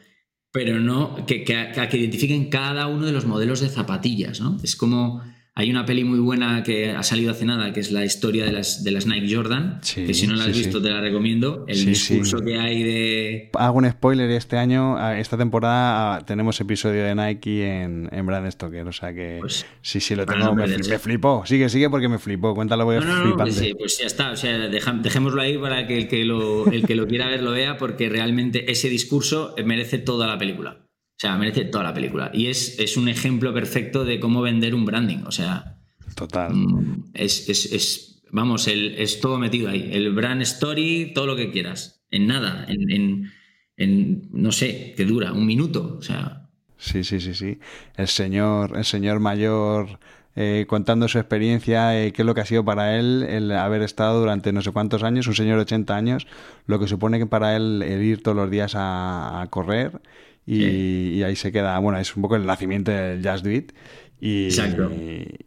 [0.51, 4.59] pero no que, que, que identifiquen cada uno de los modelos de zapatillas, ¿no?
[4.61, 5.23] Es como
[5.59, 8.51] hay una peli muy buena que ha salido hace nada, que es la historia de
[8.51, 11.65] las, de las Nike Jordan, que si no la has visto te la recomiendo.
[11.67, 13.49] El discurso que hay de...
[13.55, 18.87] Hago un spoiler, este año, esta temporada tenemos episodio de Nike en, en Brand Stoker,
[18.87, 20.67] o sea que pues, sí, sí, lo tengo, me,
[20.99, 21.43] flipó.
[21.43, 24.35] Sigue, sigue porque me flipó, cuéntalo voy a no, no, pues, pues, ya está, o
[24.35, 27.77] sea, dejémoslo ahí para que el que, lo, el que lo quiera ver lo vea,
[27.77, 30.86] porque realmente ese discurso merece toda la película.
[31.17, 32.29] O sea, merece toda la película.
[32.31, 35.23] Y es, es un ejemplo perfecto de cómo vender un branding.
[35.25, 35.79] O sea.
[36.13, 36.53] Total.
[36.53, 39.89] Mm, es, es, es vamos, el, es todo metido ahí.
[39.91, 42.05] El brand story, todo lo que quieras.
[42.11, 42.67] En nada.
[42.69, 43.31] En, en,
[43.77, 45.97] en no sé, que dura un minuto.
[45.97, 46.51] O sea.
[46.77, 47.57] Sí, sí, sí, sí.
[47.95, 49.99] El señor, el señor mayor.
[50.39, 53.81] Eh, contando su experiencia, eh, qué es lo que ha sido para él el haber
[53.81, 56.27] estado durante no sé cuántos años, un señor de 80 años,
[56.67, 59.99] lo que supone que para él el ir todos los días a, a correr
[60.47, 63.73] y, ahí se queda, bueno, es un poco el nacimiento del Just Do It.
[64.19, 64.91] Y, Exacto.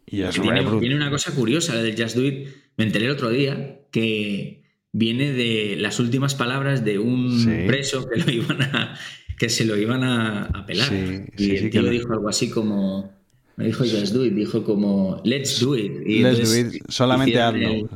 [0.05, 2.47] Y, es tiene, una cosa curiosa la del Just Do It.
[2.77, 8.19] Me enteré el otro día que viene de las últimas palabras de un preso que
[8.19, 8.97] lo iban a
[9.37, 10.93] que se lo iban a, a pelar.
[11.35, 13.11] y el tío dijo algo así como
[13.57, 16.05] no dijo Just Do It, dijo como Let's Do It.
[16.05, 17.89] let's do it, solamente hazlo.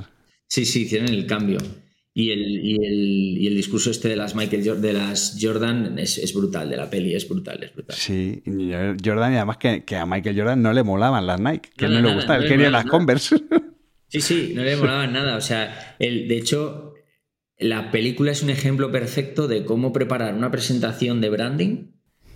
[0.48, 1.60] sí, sí, hicieron el cambio.
[2.17, 6.17] Y el, y el, y el, discurso este de las Michael de las Jordan es,
[6.17, 7.97] es, brutal, de la peli, es brutal, es brutal.
[7.97, 8.41] Sí,
[9.04, 11.99] Jordan, y además que, que a Michael Jordan no le molaban las Nike, que no,
[11.99, 13.36] le gustaba, él quería las Converse.
[14.08, 15.36] Sí, sí, no le molaban nada.
[15.36, 16.93] O sea, el, de hecho,
[17.58, 21.91] la película es un ejemplo perfecto de cómo preparar una presentación de branding.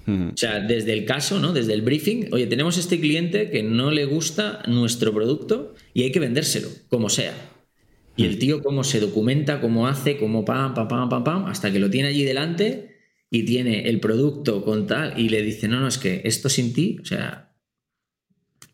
[0.08, 1.54] O sea, desde el caso, ¿no?
[1.54, 6.12] Desde el briefing, oye, tenemos este cliente que no le gusta nuestro producto y hay
[6.12, 7.32] que vendérselo, como sea.
[8.20, 11.72] Y el tío cómo se documenta, cómo hace, cómo pam, pam, pam, pam, pam, hasta
[11.72, 12.98] que lo tiene allí delante
[13.30, 16.74] y tiene el producto con tal y le dice, no, no, es que esto sin
[16.74, 17.50] ti, o sea,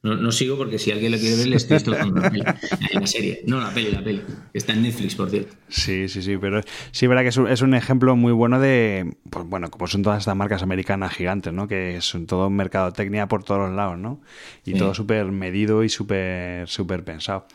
[0.05, 2.59] no, sigo porque si alguien lo quiere ver le estoy tocando la,
[2.93, 3.41] la serie.
[3.47, 4.21] No, la peli, la peli.
[4.53, 5.55] Está en Netflix, por cierto.
[5.67, 9.15] Sí, sí, sí, pero sí, verdad que es un, es un ejemplo muy bueno de,
[9.31, 11.67] pues bueno, como son todas estas marcas americanas gigantes, ¿no?
[11.67, 14.21] Que son todo mercadotecnia por todos los lados, ¿no?
[14.63, 17.47] Y todo súper medido y súper, súper pensado.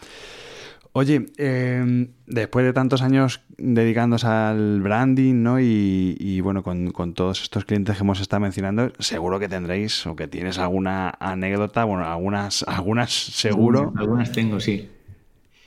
[1.01, 5.59] Oye, em, después de tantos años dedicándose al branding, ¿no?
[5.59, 10.29] Y, bueno, con, todos estos clientes que hemos estado mencionando, seguro que tendréis o que
[10.29, 13.95] tienes alguna anécdota, bueno, algunas, algunas seguro.
[13.97, 14.91] Algunas tengo, sí.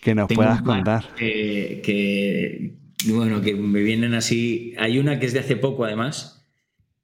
[0.01, 1.03] Que nos puedas contar.
[1.15, 2.75] Que,
[3.07, 4.75] bueno, que me vienen así.
[4.77, 6.45] Hay una que es de hace poco, además,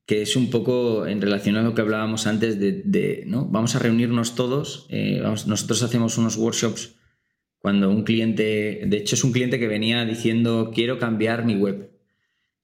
[0.06, 3.46] que es un poco en relación a lo que hablábamos antes de, ¿no?
[3.46, 4.86] Vamos a reunirnos todos.
[4.92, 6.99] Eh, nosotros hacemos unos workshops
[7.60, 11.92] cuando un cliente, de hecho es un cliente que venía diciendo quiero cambiar mi web.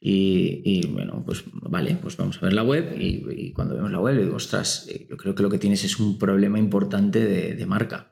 [0.08, 4.21] Y, bueno, pues vale, pues vamos a ver la web y, cuando vemos la web
[4.21, 8.12] digo, ostras, eh, yo creo que lo que tienes es un problema importante de, marca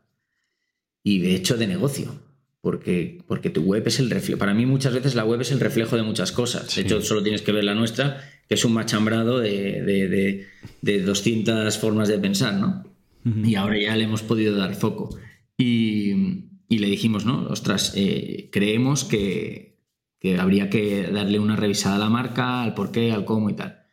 [1.03, 2.15] y de hecho de negocio.
[2.61, 4.39] Porque, porque tu web es el reflejo.
[4.39, 6.73] Para mí muchas veces la web es el reflejo de muchas cosas.
[6.73, 10.47] De hecho, solo tienes que ver la nuestra, que es un machambrado de, de,
[10.81, 12.85] de 200 formas de pensar, ¿no?
[13.25, 15.09] Y ahora ya le hemos podido dar foco.
[15.57, 17.45] Y, y le dijimos, ¿no?
[17.49, 19.79] Ostras, eh, creemos que,
[20.39, 23.83] habría que darle una revisada a la marca, al por qué, al cómo y tal.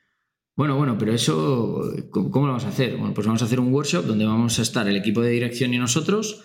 [0.57, 2.97] Bueno, bueno, pero eso, ¿cómo, lo vamos a hacer?
[2.97, 5.75] Bueno, pues vamos a hacer un workshop donde vamos a estar el equipo de dirección
[5.75, 6.43] y nosotros,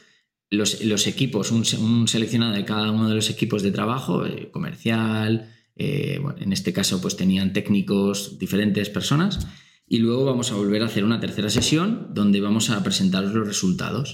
[0.50, 6.21] los, equipos, un, seleccionado de cada uno de los equipos de trabajo, eh, comercial, eh,
[6.38, 9.48] en este caso pues tenían técnicos, diferentes personas,
[9.88, 13.48] y luego vamos a volver a hacer una tercera sesión donde vamos a presentaros los
[13.48, 14.13] resultados.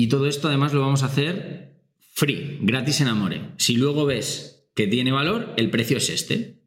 [0.00, 3.50] Y todo esto además lo vamos a hacer free, gratis en Amore.
[3.58, 6.62] Si luego ves que tiene valor, el precio es este.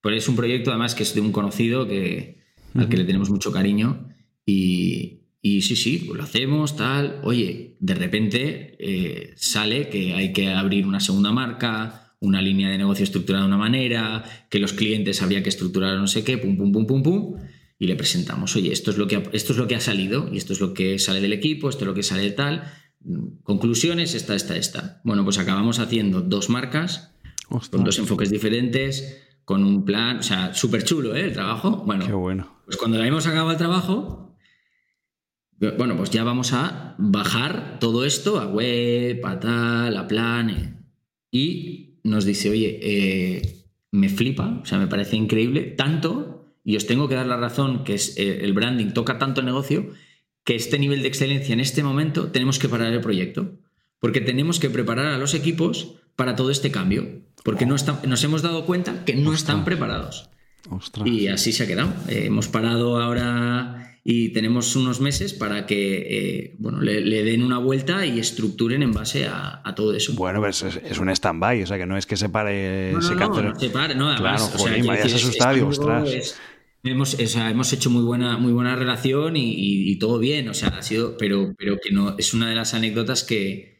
[0.00, 2.42] Pues es un proyecto además que es de un conocido que,
[2.74, 4.08] al que le tenemos mucho cariño
[4.44, 7.20] y, y sí, sí, pues lo hacemos, tal.
[7.22, 12.78] Oye, de repente eh, sale que hay que abrir una segunda marca, una línea de
[12.78, 16.56] negocio estructurada de una manera, que los clientes habría que estructurar no sé qué, pum,
[16.56, 17.36] pum, pum, pum, pum.
[17.78, 20.28] Y le presentamos, oye, esto es lo que ha, esto es lo que ha salido
[20.32, 22.64] y esto es lo que sale del equipo, esto es lo que sale de tal.
[23.44, 25.00] Conclusiones, esta, esta, esta.
[25.04, 27.12] Bueno, pues acabamos haciendo dos marcas
[27.70, 31.22] con dos enfoques diferentes, con un plan, o sea, súper chulo, ¿eh?
[31.24, 31.82] El trabajo.
[31.86, 32.58] Bueno, Qué bueno.
[32.66, 34.36] Pues cuando hemos acabado el trabajo,
[35.78, 40.50] bueno, pues ya vamos a bajar todo esto a web, a tal, a plan.
[40.50, 40.74] eh.
[41.30, 46.27] Y nos dice, oye, eh, me flipa, o sea, me parece increíble, tanto,
[46.68, 49.46] y os tengo que dar la razón, que es eh, el branding toca tanto el
[49.46, 49.90] negocio,
[50.44, 53.40] que este nivel de excelencia en este momento tenemos que parar el proyecto.
[54.00, 57.22] Porque tenemos que preparar a los equipos para todo este cambio.
[57.42, 60.28] Porque no está- nos hemos dado cuenta que no están preparados.
[60.70, 61.08] Ostras.
[61.08, 61.88] Y así se ha quedado.
[62.08, 67.42] Eh, hemos parado ahora y tenemos unos meses para que eh, bueno, le, le den
[67.42, 70.12] una vuelta y estructuren en base a, a todo eso.
[70.14, 72.98] Bueno, pues es, es un stand-by, o sea que no es que se pare, No,
[72.98, 75.16] no, se no, no se no, Claro, o sea, vayas decir,
[76.06, 76.38] es-
[76.92, 80.48] hemos, o sea, hemos hecho muy buena, muy buena relación y, y- y todo bien,
[80.48, 83.78] o sea, ha sido, pero, pero que no, es una de las anécdotas que,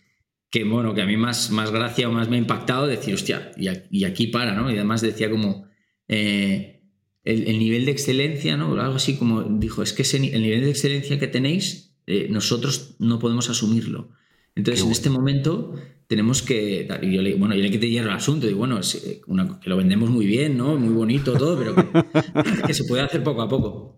[0.51, 3.53] que bueno, que a mí más, más gracia o más me ha impactado decir, hostia,
[3.57, 4.71] y, aquí para, ¿no?
[4.71, 5.67] Y además decía como
[6.09, 6.83] eh,
[7.25, 8.73] el, el nivel de excelencia, ¿no?
[8.81, 12.97] Algo así como dijo, es que ese el nivel de excelencia que tenéis, eh, nosotros
[12.99, 14.11] no podemos asumirlo.
[14.55, 15.75] Entonces, en este momento
[16.09, 16.89] tenemos que.
[17.03, 18.49] y yo le, bueno, yo le quité hierro al asunto.
[18.51, 20.75] Y bueno, es, eh, una- que lo vendemos muy bien, ¿no?
[20.77, 21.85] Muy bonito todo, pero que,
[22.67, 23.95] que se puede hacer poco a poco.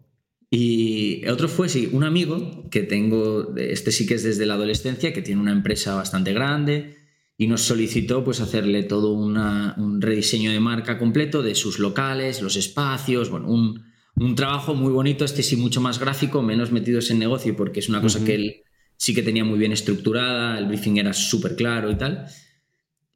[0.51, 5.13] Y otro fue, sí, un amigo que tengo, este sí que es desde la adolescencia,
[5.13, 6.97] que tiene una empresa bastante grande
[7.39, 12.43] y nos solicitó pues hacerle todo una- un rediseño de marca completo de sus locales,
[12.43, 13.85] los espacios, bueno, un,
[14.17, 17.89] un trabajo muy bonito, este sí mucho más gráfico, menos metidos en negocio, porque es
[17.89, 18.63] una cosa que él
[19.01, 22.27] sí que tenía muy bien estructurada, el briefing era súper claro y tal.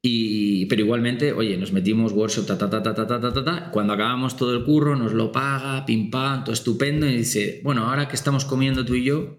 [0.01, 3.71] Y, pero igualmente, oye, nos metimos workshop, ta, ta, ta, ta, ta, ta, ta, ta.
[3.71, 7.07] Cuando acabamos todo el curro, nos lo paga, pim pam, todo estupendo.
[7.07, 9.37] Y dice, bueno, ahora que estamos comiendo tú y yo,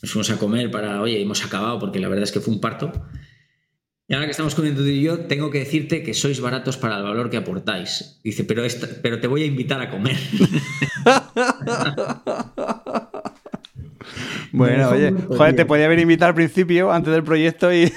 [0.00, 2.60] nos fuimos a comer para, oye, hemos acabado porque la verdad es que fue un
[2.60, 2.92] parto.
[4.06, 6.98] Y ahora que estamos comiendo tú y yo, tengo que decirte que sois baratos para
[6.98, 8.20] el valor que aportáis.
[8.22, 8.62] Dice, pero,
[9.02, 10.16] pero te voy a invitar a comer.
[14.52, 17.92] Bueno, oye, joder, te podía haber invitado al principio, antes del proyecto, y.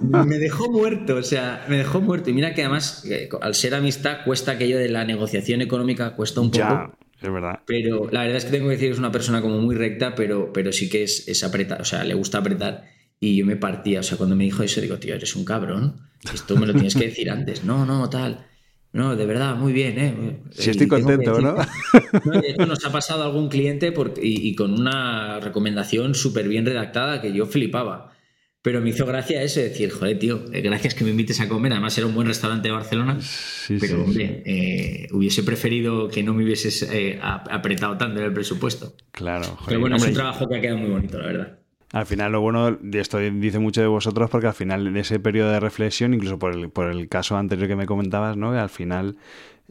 [0.00, 2.30] me dejó muerto, o sea, me dejó muerto.
[2.30, 6.40] Y mira que además, eh, al ser amistad, cuesta aquello de la negociación económica, cuesta
[6.40, 6.58] un poco.
[6.58, 7.60] ya, es verdad.
[7.66, 10.14] Pero la verdad es que tengo que decir que es una persona como muy recta,
[10.14, 12.84] pero, pero sí que es, es apretar, o sea, le gusta apretar.
[13.20, 16.08] Y yo me partía, o sea, cuando me dijo eso, digo, tío, eres un cabrón.
[16.32, 17.62] Esto me lo tienes que decir antes.
[17.64, 18.46] No, no, tal.
[18.92, 20.42] No, de verdad, muy bien, ¿eh?
[20.50, 21.56] Sí, estoy contento, ¿no?
[21.56, 26.14] decirte- no, de hecho, nos ha pasado algún cliente por- y, y con una recomendación
[26.14, 28.12] súper bien redactada que yo flipaba.
[28.60, 31.72] Pero me hizo gracia eso, decir, joder, tío, eh, gracias que me invites a comer.
[31.72, 33.18] Además, era un buen restaurante de Barcelona.
[33.20, 38.20] Sí, Pero, sí, hombre, eh, hubiese preferido que no me hubieses eh, ap- apretado tanto
[38.20, 38.94] en el presupuesto.
[39.10, 41.58] Claro, joder, Pero bueno, hombre, es un trabajo que ha quedado muy bonito, la verdad.
[41.92, 45.50] Al final, lo bueno, esto dice mucho de vosotros, porque al final de ese periodo
[45.52, 48.52] de reflexión, incluso por el, por el caso anterior que me comentabas, ¿no?
[48.52, 49.16] Al final,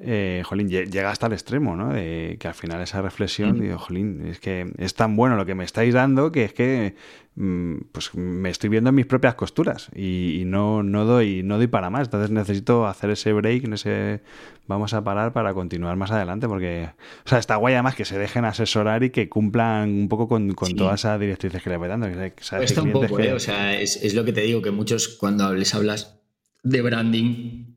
[0.03, 1.93] eh, jolín, lle- llega hasta el extremo, ¿no?
[1.93, 5.55] De que al final esa reflexión, digo, jolín, es que es tan bueno lo que
[5.55, 6.95] me estáis dando que es que
[7.35, 11.57] mm, pues me estoy viendo en mis propias costuras y, y no, no doy, no
[11.57, 12.07] doy para más.
[12.07, 14.21] Entonces necesito hacer ese break, ese
[14.67, 16.89] vamos a parar para continuar más adelante, porque,
[17.25, 20.53] o sea, está guay además que se dejen asesorar y que cumplan un poco con,
[20.53, 20.75] con Sí.
[20.75, 22.07] todas esas directrices que les voy dando.
[22.07, 23.33] que Cuesta un poco, que- ¿eh?
[23.33, 26.17] O sea, es, es lo que te digo, que muchos cuando les hablas
[26.63, 27.70] de branding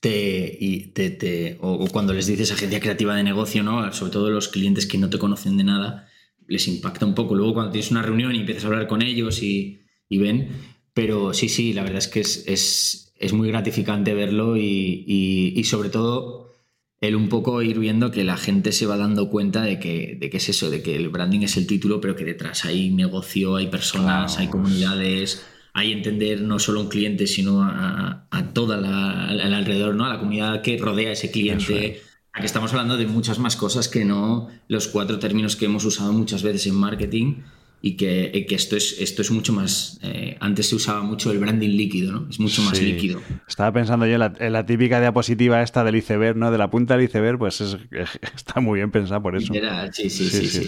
[0.00, 3.92] te, y te, te- o, o cuando les dices agencia creativa de negocio, ¿no?
[3.92, 6.08] Sobre todo los clientes que no te conocen de nada,
[6.46, 7.34] les impacta un poco.
[7.34, 10.48] Luego cuando tienes una reunión y empiezas a hablar con ellos y, y ven,
[10.94, 15.52] pero sí, sí, la verdad es que es, es, es muy gratificante verlo y, y-
[15.56, 16.52] y sobre todo
[17.00, 20.30] el un poco ir viendo que la gente se va dando cuenta de que, de
[20.30, 23.54] que es eso, de que el branding es el título, pero que detrás hay negocio,
[23.56, 24.40] hay personas, Claro.
[24.40, 29.54] hay comunidades, hay entender no solo a un cliente, sino a, a toda la al
[29.54, 30.06] alrededor, ¿no?
[30.06, 32.02] A la comunidad que rodea a ese cliente.
[32.32, 35.84] A que estamos hablando de muchas más cosas que no los cuatro términos que hemos
[35.84, 37.36] usado muchas veces en marketing
[37.80, 40.00] y que, que, esto, es, esto es mucho más...
[40.02, 42.26] Eh, antes se usaba mucho el branding líquido, ¿no?
[42.28, 43.20] Es mucho más líquido.
[43.46, 46.50] Estaba pensando yo en la, típica diapositiva esta del iceberg, ¿no?
[46.50, 47.60] De la punta del iceberg, pues
[48.34, 49.52] está muy bien pensada por eso.
[49.92, 50.48] sí, sí, sí.
[50.48, 50.64] sí,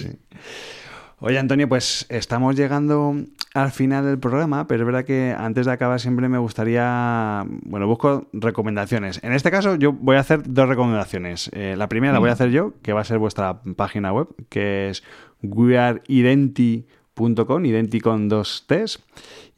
[1.23, 3.15] Oye, Antonio, pues estamos llegando
[3.53, 7.87] al final del programa, pero es verdad que antes de acabar siempre me gustaría, bueno,
[7.87, 9.23] busco recomendaciones.
[9.23, 11.51] En este caso yo voy a hacer dos recomendaciones.
[11.53, 14.29] Eh, la primera la voy a hacer yo, que va a ser vuestra página web,
[14.49, 15.03] que es
[15.43, 19.05] weareidenti.com, identi con dos T's,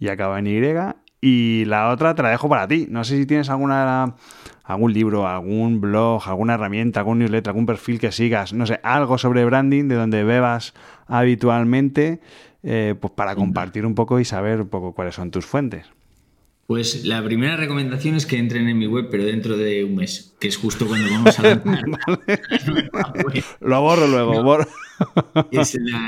[0.01, 0.61] y acaba en Y.
[1.25, 2.89] Y la otra te la dejo para ti.
[2.91, 4.17] No sé si tienes alguna
[4.65, 9.19] algún libro, algún blog, alguna herramienta, algún newsletter, algún perfil que sigas, no sé, algo
[9.19, 10.75] sobre branding de donde bebas
[11.07, 12.21] habitualmente,
[12.65, 15.87] eh, pues para compartir un poco y saber un poco cuáles son tus fuentes.
[16.67, 20.35] Pues la primera recomendación es que entren en mi web, pero dentro de un mes,
[20.41, 21.85] que es justo cuando vamos a lanzar.
[23.61, 24.67] Lo borro luego, borro.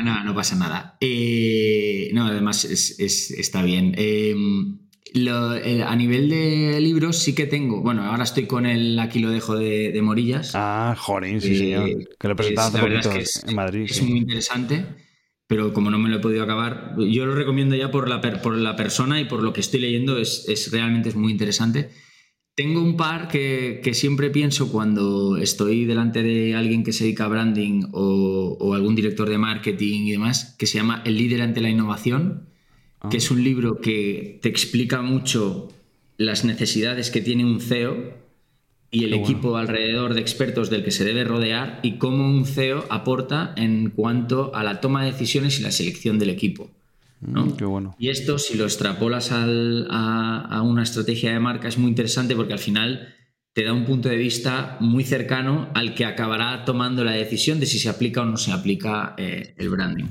[0.05, 0.97] no, no pasa nada.
[1.01, 3.95] Eh, no, además está bien.
[3.99, 4.35] Eh,
[5.15, 7.83] a nivel de libros sí que tengo.
[7.83, 10.53] Bueno, ahora estoy con el Aquí lo dejo de, Morillas.
[10.55, 12.09] Ah, joder, sí, señor.
[12.19, 13.11] Que lo presentaba hace poquito
[13.49, 13.87] en Madrid.
[13.89, 14.87] Es muy interesante,
[15.47, 18.57] pero como no me lo he podido acabar, yo lo recomiendo ya por la, por
[18.57, 21.91] la persona y por lo que estoy leyendo, es, es realmente es muy interesante.
[22.57, 27.25] Tengo un par que, que, siempre pienso cuando estoy delante de alguien que se dedica
[27.25, 31.43] a branding o, o algún director de marketing y demás, que se llama El líder
[31.43, 32.54] ante la innovación
[33.11, 35.73] que es un libro que te explica mucho
[36.17, 38.15] las necesidades que tiene un CEO
[38.91, 42.85] y el equipo alrededor de expertos del que se debe rodear y cómo un CEO
[42.91, 46.71] aporta en cuanto a la toma de decisiones y la selección del equipo.
[47.21, 47.55] Mm,
[47.99, 52.59] y esto, si lo extrapolas a, una estrategia de marca, es muy interesante porque al
[52.59, 53.15] final
[53.53, 57.67] te da un punto de vista muy cercano al que acabará tomando la decisión de
[57.67, 60.07] si se aplica o no se aplica eh, el branding.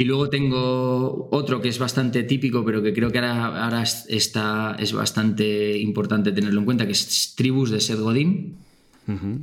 [0.00, 4.94] Y luego tengo otro que es bastante típico, pero que creo que ahora, está, es
[4.94, 8.56] bastante importante tenerlo en cuenta, que es Tribus de Seth Godin.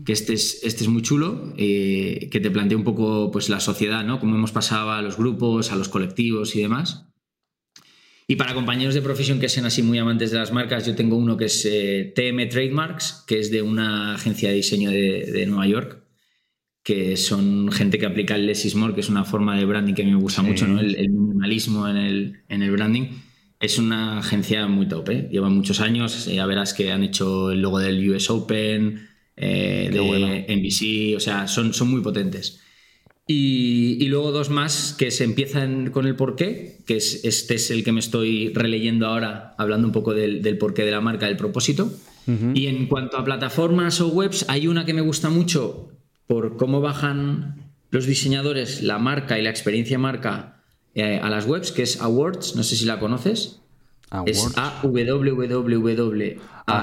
[0.04, 3.60] Que este es, este es muy chulo, eh, que te plantea un poco pues, la
[3.60, 4.20] sociedad, ¿no?
[4.20, 7.06] Cómo hemos pasado a los grupos, a los colectivos y demás.
[8.28, 11.18] Y para compañeros de profesión que sean así muy amantes de las marcas, yo tengo
[11.18, 15.46] uno que es eh, TM Trademarks, que es de una agencia de diseño de, de
[15.46, 16.07] Nueva York,
[16.88, 19.94] que son gente que aplica el less is more, que es una forma de branding
[19.94, 20.80] que a mí me gusta mucho, ¿no?
[20.80, 23.10] el, minimalismo en el, en el, branding.
[23.60, 25.28] Es una agencia muy top, ¿eh?
[25.30, 30.56] lleva muchos años, ya verás que han hecho el logo del US Open, eh, de
[30.56, 32.62] NBC, o sea, son, son muy potentes.
[33.28, 37.70] Y, y, luego dos más que se empiezan con el porqué, que es, este es
[37.70, 41.26] el que me estoy releyendo ahora, hablando un poco del, del porqué de la marca,
[41.26, 41.92] del propósito.
[42.54, 45.97] Y en cuanto a plataformas o webs, hay una que me gusta mucho,
[46.28, 50.62] por cómo bajan los diseñadores la marca y la experiencia marca
[50.94, 53.62] eh, a las webs, que es Awards, no sé si la conoces.
[54.26, 56.82] Es a w ah,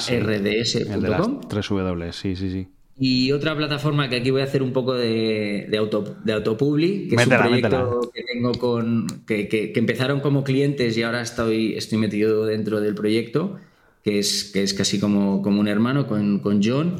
[1.49, 2.69] Tres W, sí, sí, sí.
[2.97, 7.09] Y otra plataforma que aquí voy a hacer un poco de, de, auto, de autopubli,
[7.09, 9.07] que es un proyecto que tengo con.
[9.27, 13.57] Que, empezaron como clientes y ahora estoy, estoy metido dentro del proyecto,
[14.05, 16.99] que es, que es casi como, como un hermano con, con John.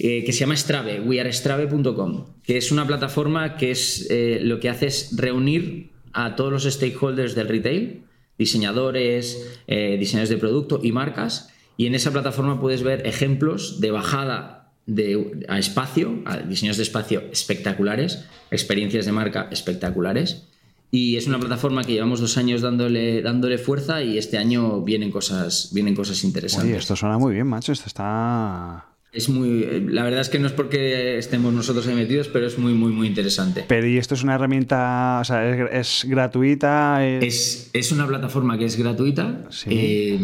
[0.00, 4.68] Eh, que se llama Strave, wearestrave.com, que es una plataforma que es eh, lo que
[4.68, 8.04] hace es reunir a todos los stakeholders del retail,
[8.38, 13.90] diseñadores, eh, diseñadores de producto y marcas, y en esa plataforma puedes ver ejemplos de
[13.90, 20.44] bajada de, a espacio, a diseños de espacio espectaculares, experiencias de marca espectaculares.
[20.92, 25.10] Y es una plataforma que llevamos dos años dándole, dándole fuerza y este año vienen
[25.10, 26.70] cosas, vienen cosas interesantes.
[26.70, 27.72] Oye, esto suena muy bien, macho.
[27.72, 29.86] Esto está es muy.
[29.88, 32.92] La verdad es que no es porque estemos nosotros ahí metidos, pero es muy, muy,
[32.92, 33.64] muy interesante.
[33.66, 37.06] Pero ¿y esto es una herramienta, o sea, es, gratuita?
[37.06, 37.70] Es...
[37.72, 37.92] es...
[37.92, 40.18] una plataforma que es gratuita eh,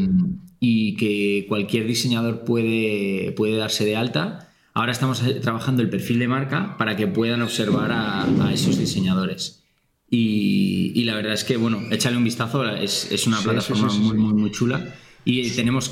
[0.60, 4.50] y que cualquier diseñador puede, puede darse de alta.
[4.74, 9.62] Ahora estamos trabajando el perfil de marca para que puedan observar a, esos diseñadores.
[10.10, 14.34] Y, la verdad es que, bueno, échale un vistazo, es, es una plataforma muy, muy,
[14.34, 14.94] muy chula.
[15.24, 15.90] Y tenemos,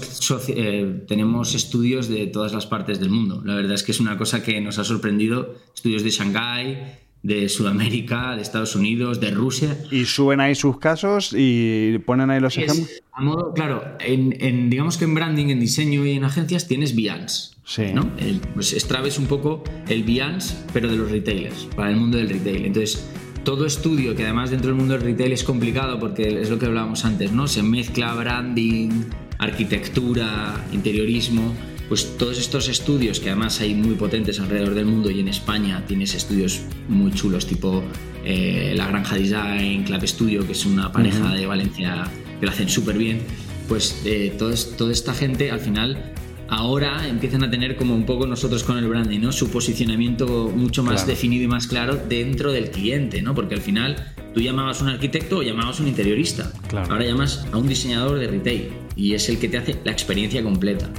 [0.49, 3.43] eh, tenemos estudios de todas las partes del mundo.
[3.45, 5.55] La verdad es que es una cosa que nos ha sorprendido.
[5.75, 6.79] Estudios de Shanghái,
[7.23, 9.79] de Sudamérica, de Estados Unidos, de Rusia.
[9.91, 13.03] Y suben ahí sus casos y ponen ahí los ejemplos.
[13.13, 17.53] A modo, claro, en, digamos que en branding, en diseño y en agencias tienes Behance.
[17.65, 17.93] Sí.
[17.95, 18.11] ¿no?
[18.55, 22.29] pues Strave es un poco el Behance, pero de los retailers, para el mundo del
[22.29, 22.67] retail.
[22.67, 23.09] Entonces,
[23.45, 26.67] todo estudio, que además dentro del mundo del retail es complicado porque es lo que
[26.67, 27.49] hablábamos antes, ¿no?
[27.49, 29.05] Se mezcla branding,
[29.39, 31.55] arquitectura, interiorismo.
[31.89, 35.85] pues todos estos estudios que además hay muy potentes alrededor del mundo y en España
[35.87, 37.83] tienes estudios muy chulos tipo
[38.25, 42.05] eh, La Granja Design, Club Studio, que es una pareja de Valencia
[42.41, 43.21] que lo hacen súper bien,
[43.69, 46.15] pues eh, toda esta gente al final
[46.53, 49.33] ahora empiezan a tener como un poco nosotros con el branding, ¿no?
[49.33, 53.35] Su posicionamiento mucho más definido y más claro dentro del cliente, ¿no?
[53.35, 56.53] Porque al final tú llamabas a un arquitecto o llamabas a un interiorista.
[56.91, 60.43] Ahora llamas a un diseñador de retail y es el que te hace la experiencia
[60.43, 60.91] completa.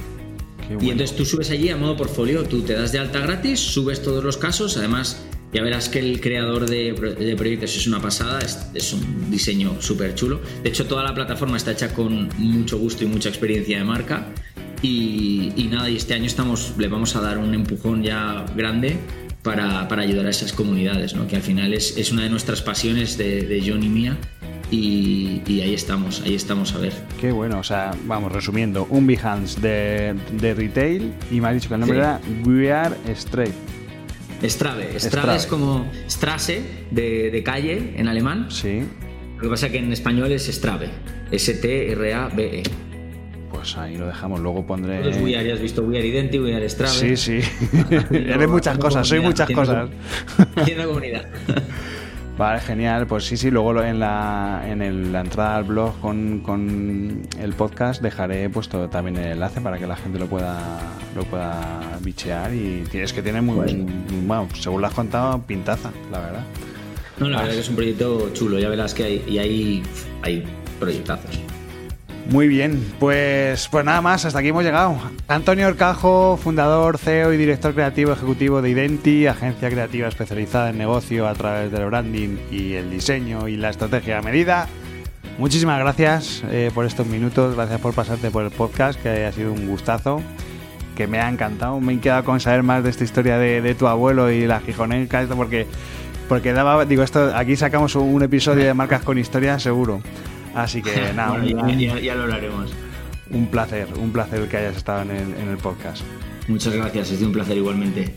[0.80, 4.02] Y entonces tú subes allí a modo portfolio, tú te das de alta gratis, subes
[4.02, 8.92] todos los casos, además ya verás que el creador de, proyectos es una pasada, es,
[8.92, 10.40] un diseño súper chulo.
[10.64, 14.32] De hecho, toda la plataforma está hecha con mucho gusto y mucha experiencia de marca.
[14.86, 18.98] Y, nada, y este año estamos, le vamos a dar un empujón ya grande
[19.42, 21.26] para, para ayudar a esas comunidades, ¿no?
[21.26, 24.18] que al final es, es, una de nuestras pasiones de, de John y mía.
[24.70, 26.92] Y, ahí estamos, ahí estamos a ver.
[27.18, 31.68] Qué bueno, o sea, vamos, resumiendo, un Behance de, de retail y me ha dicho
[31.68, 33.54] que el nombre era We Are Straight.
[34.42, 34.98] Strave.
[34.98, 36.60] Strave, es como Strasse
[36.90, 38.48] de, de, calle en alemán.
[38.50, 38.82] Sí.
[39.36, 40.90] Lo que pasa es que en español es Strave.
[41.30, 42.62] S-T-R-A-B-E.
[43.64, 45.00] Pues ahí lo dejamos, luego pondré.
[45.00, 46.92] Pues We Are, ya has visto We Are Identity, We Are Strave.
[46.92, 47.40] Sí, sí.
[48.10, 49.88] Eres muchas cosas, soy muchas cosas.
[50.54, 51.24] Haciendo comunidad.
[52.36, 53.06] Vale, genial.
[53.06, 58.50] Pues sí, sí, luego en la, en la entrada al blog con, el podcast dejaré
[58.50, 60.58] puesto también el enlace para que la gente lo pueda
[61.16, 63.54] lo pueda bichear y es que tiene muy,
[64.26, 66.44] bueno, según lo has contado, pintaza, la verdad.
[67.18, 69.82] No, la verdad que es un proyecto chulo, ya verás que hay, y hay,
[70.20, 70.44] hay
[70.78, 71.53] proyectazos.
[72.30, 74.96] Muy bien, pues, pues nada más, hasta aquí hemos llegado.
[75.28, 81.28] Antonio Orcajo, fundador, CEO y director creativo ejecutivo de Identi, agencia creativa especializada en negocio
[81.28, 84.68] a través del branding y el diseño y la estrategia a medida.
[85.36, 89.52] Muchísimas gracias eh, por estos minutos, gracias por pasarte por el podcast, que ha sido
[89.52, 90.22] un gustazo,
[90.96, 91.78] que me ha encantado.
[91.78, 95.22] Me he quedado con saber más de esta historia de, tu abuelo y la gijoneca,
[95.22, 95.66] esto porque,
[96.28, 100.00] porque daba, digo, esto aquí sacamos un episodio de marcas con historia seguro.
[100.54, 102.72] Así que nada, ya, lo hablaremos.
[103.30, 106.02] Un placer, un placer que hayas estado en el, en el podcast.
[106.46, 108.14] Muchas gracias, es un placer igualmente.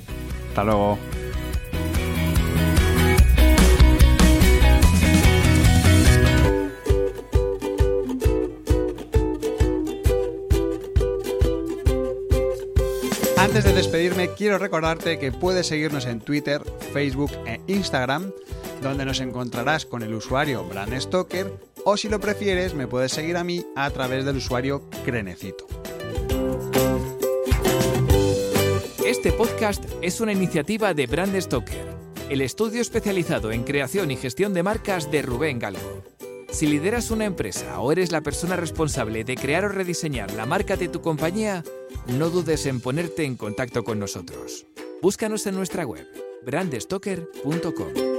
[0.50, 1.00] Hasta luego.
[13.38, 16.62] Antes de despedirme, quiero recordarte que puedes seguirnos en Twitter,
[16.92, 18.32] Facebook e Instagram,
[18.84, 21.54] donde nos encontrarás con el usuario Brand Stoker
[21.86, 25.68] o si lo prefieres me puedes seguir a mí a través del usuario Crenecito.
[29.06, 31.86] Este podcast es una iniciativa de Brand Stoker,
[32.30, 36.04] el estudio especializado en creación y gestión de marcas de Rubén Galgo.
[36.50, 40.76] Si lideras una empresa o eres la persona responsable de crear o rediseñar la marca
[40.76, 41.64] de tu compañía,
[42.08, 44.66] no dudes en ponerte en contacto con nosotros.
[45.02, 46.08] Búscanos en nuestra web,
[46.46, 48.17] brandstoker.com.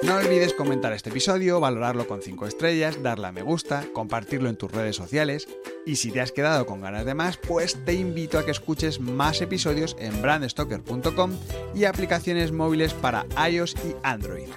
[0.00, 4.56] No olvides comentar este episodio, valorarlo con 5 estrellas, darle a me gusta, compartirlo en
[4.56, 5.48] tus redes sociales
[5.84, 9.00] y si te has quedado con ganas de más, pues te invito a que escuches
[9.00, 11.32] más episodios en brandstoker.com
[11.74, 14.48] y aplicaciones móviles para iOS y Android.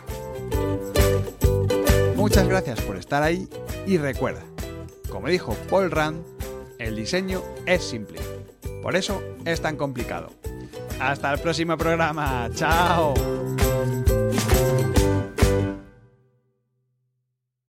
[2.15, 3.47] Muchas gracias por estar ahí
[3.87, 4.43] y recuerda,
[5.09, 6.23] como dijo Paul Rand,
[6.77, 8.19] el diseño es simple,
[8.83, 10.29] por eso es tan complicado.
[10.99, 13.15] Hasta el próximo programa, chao.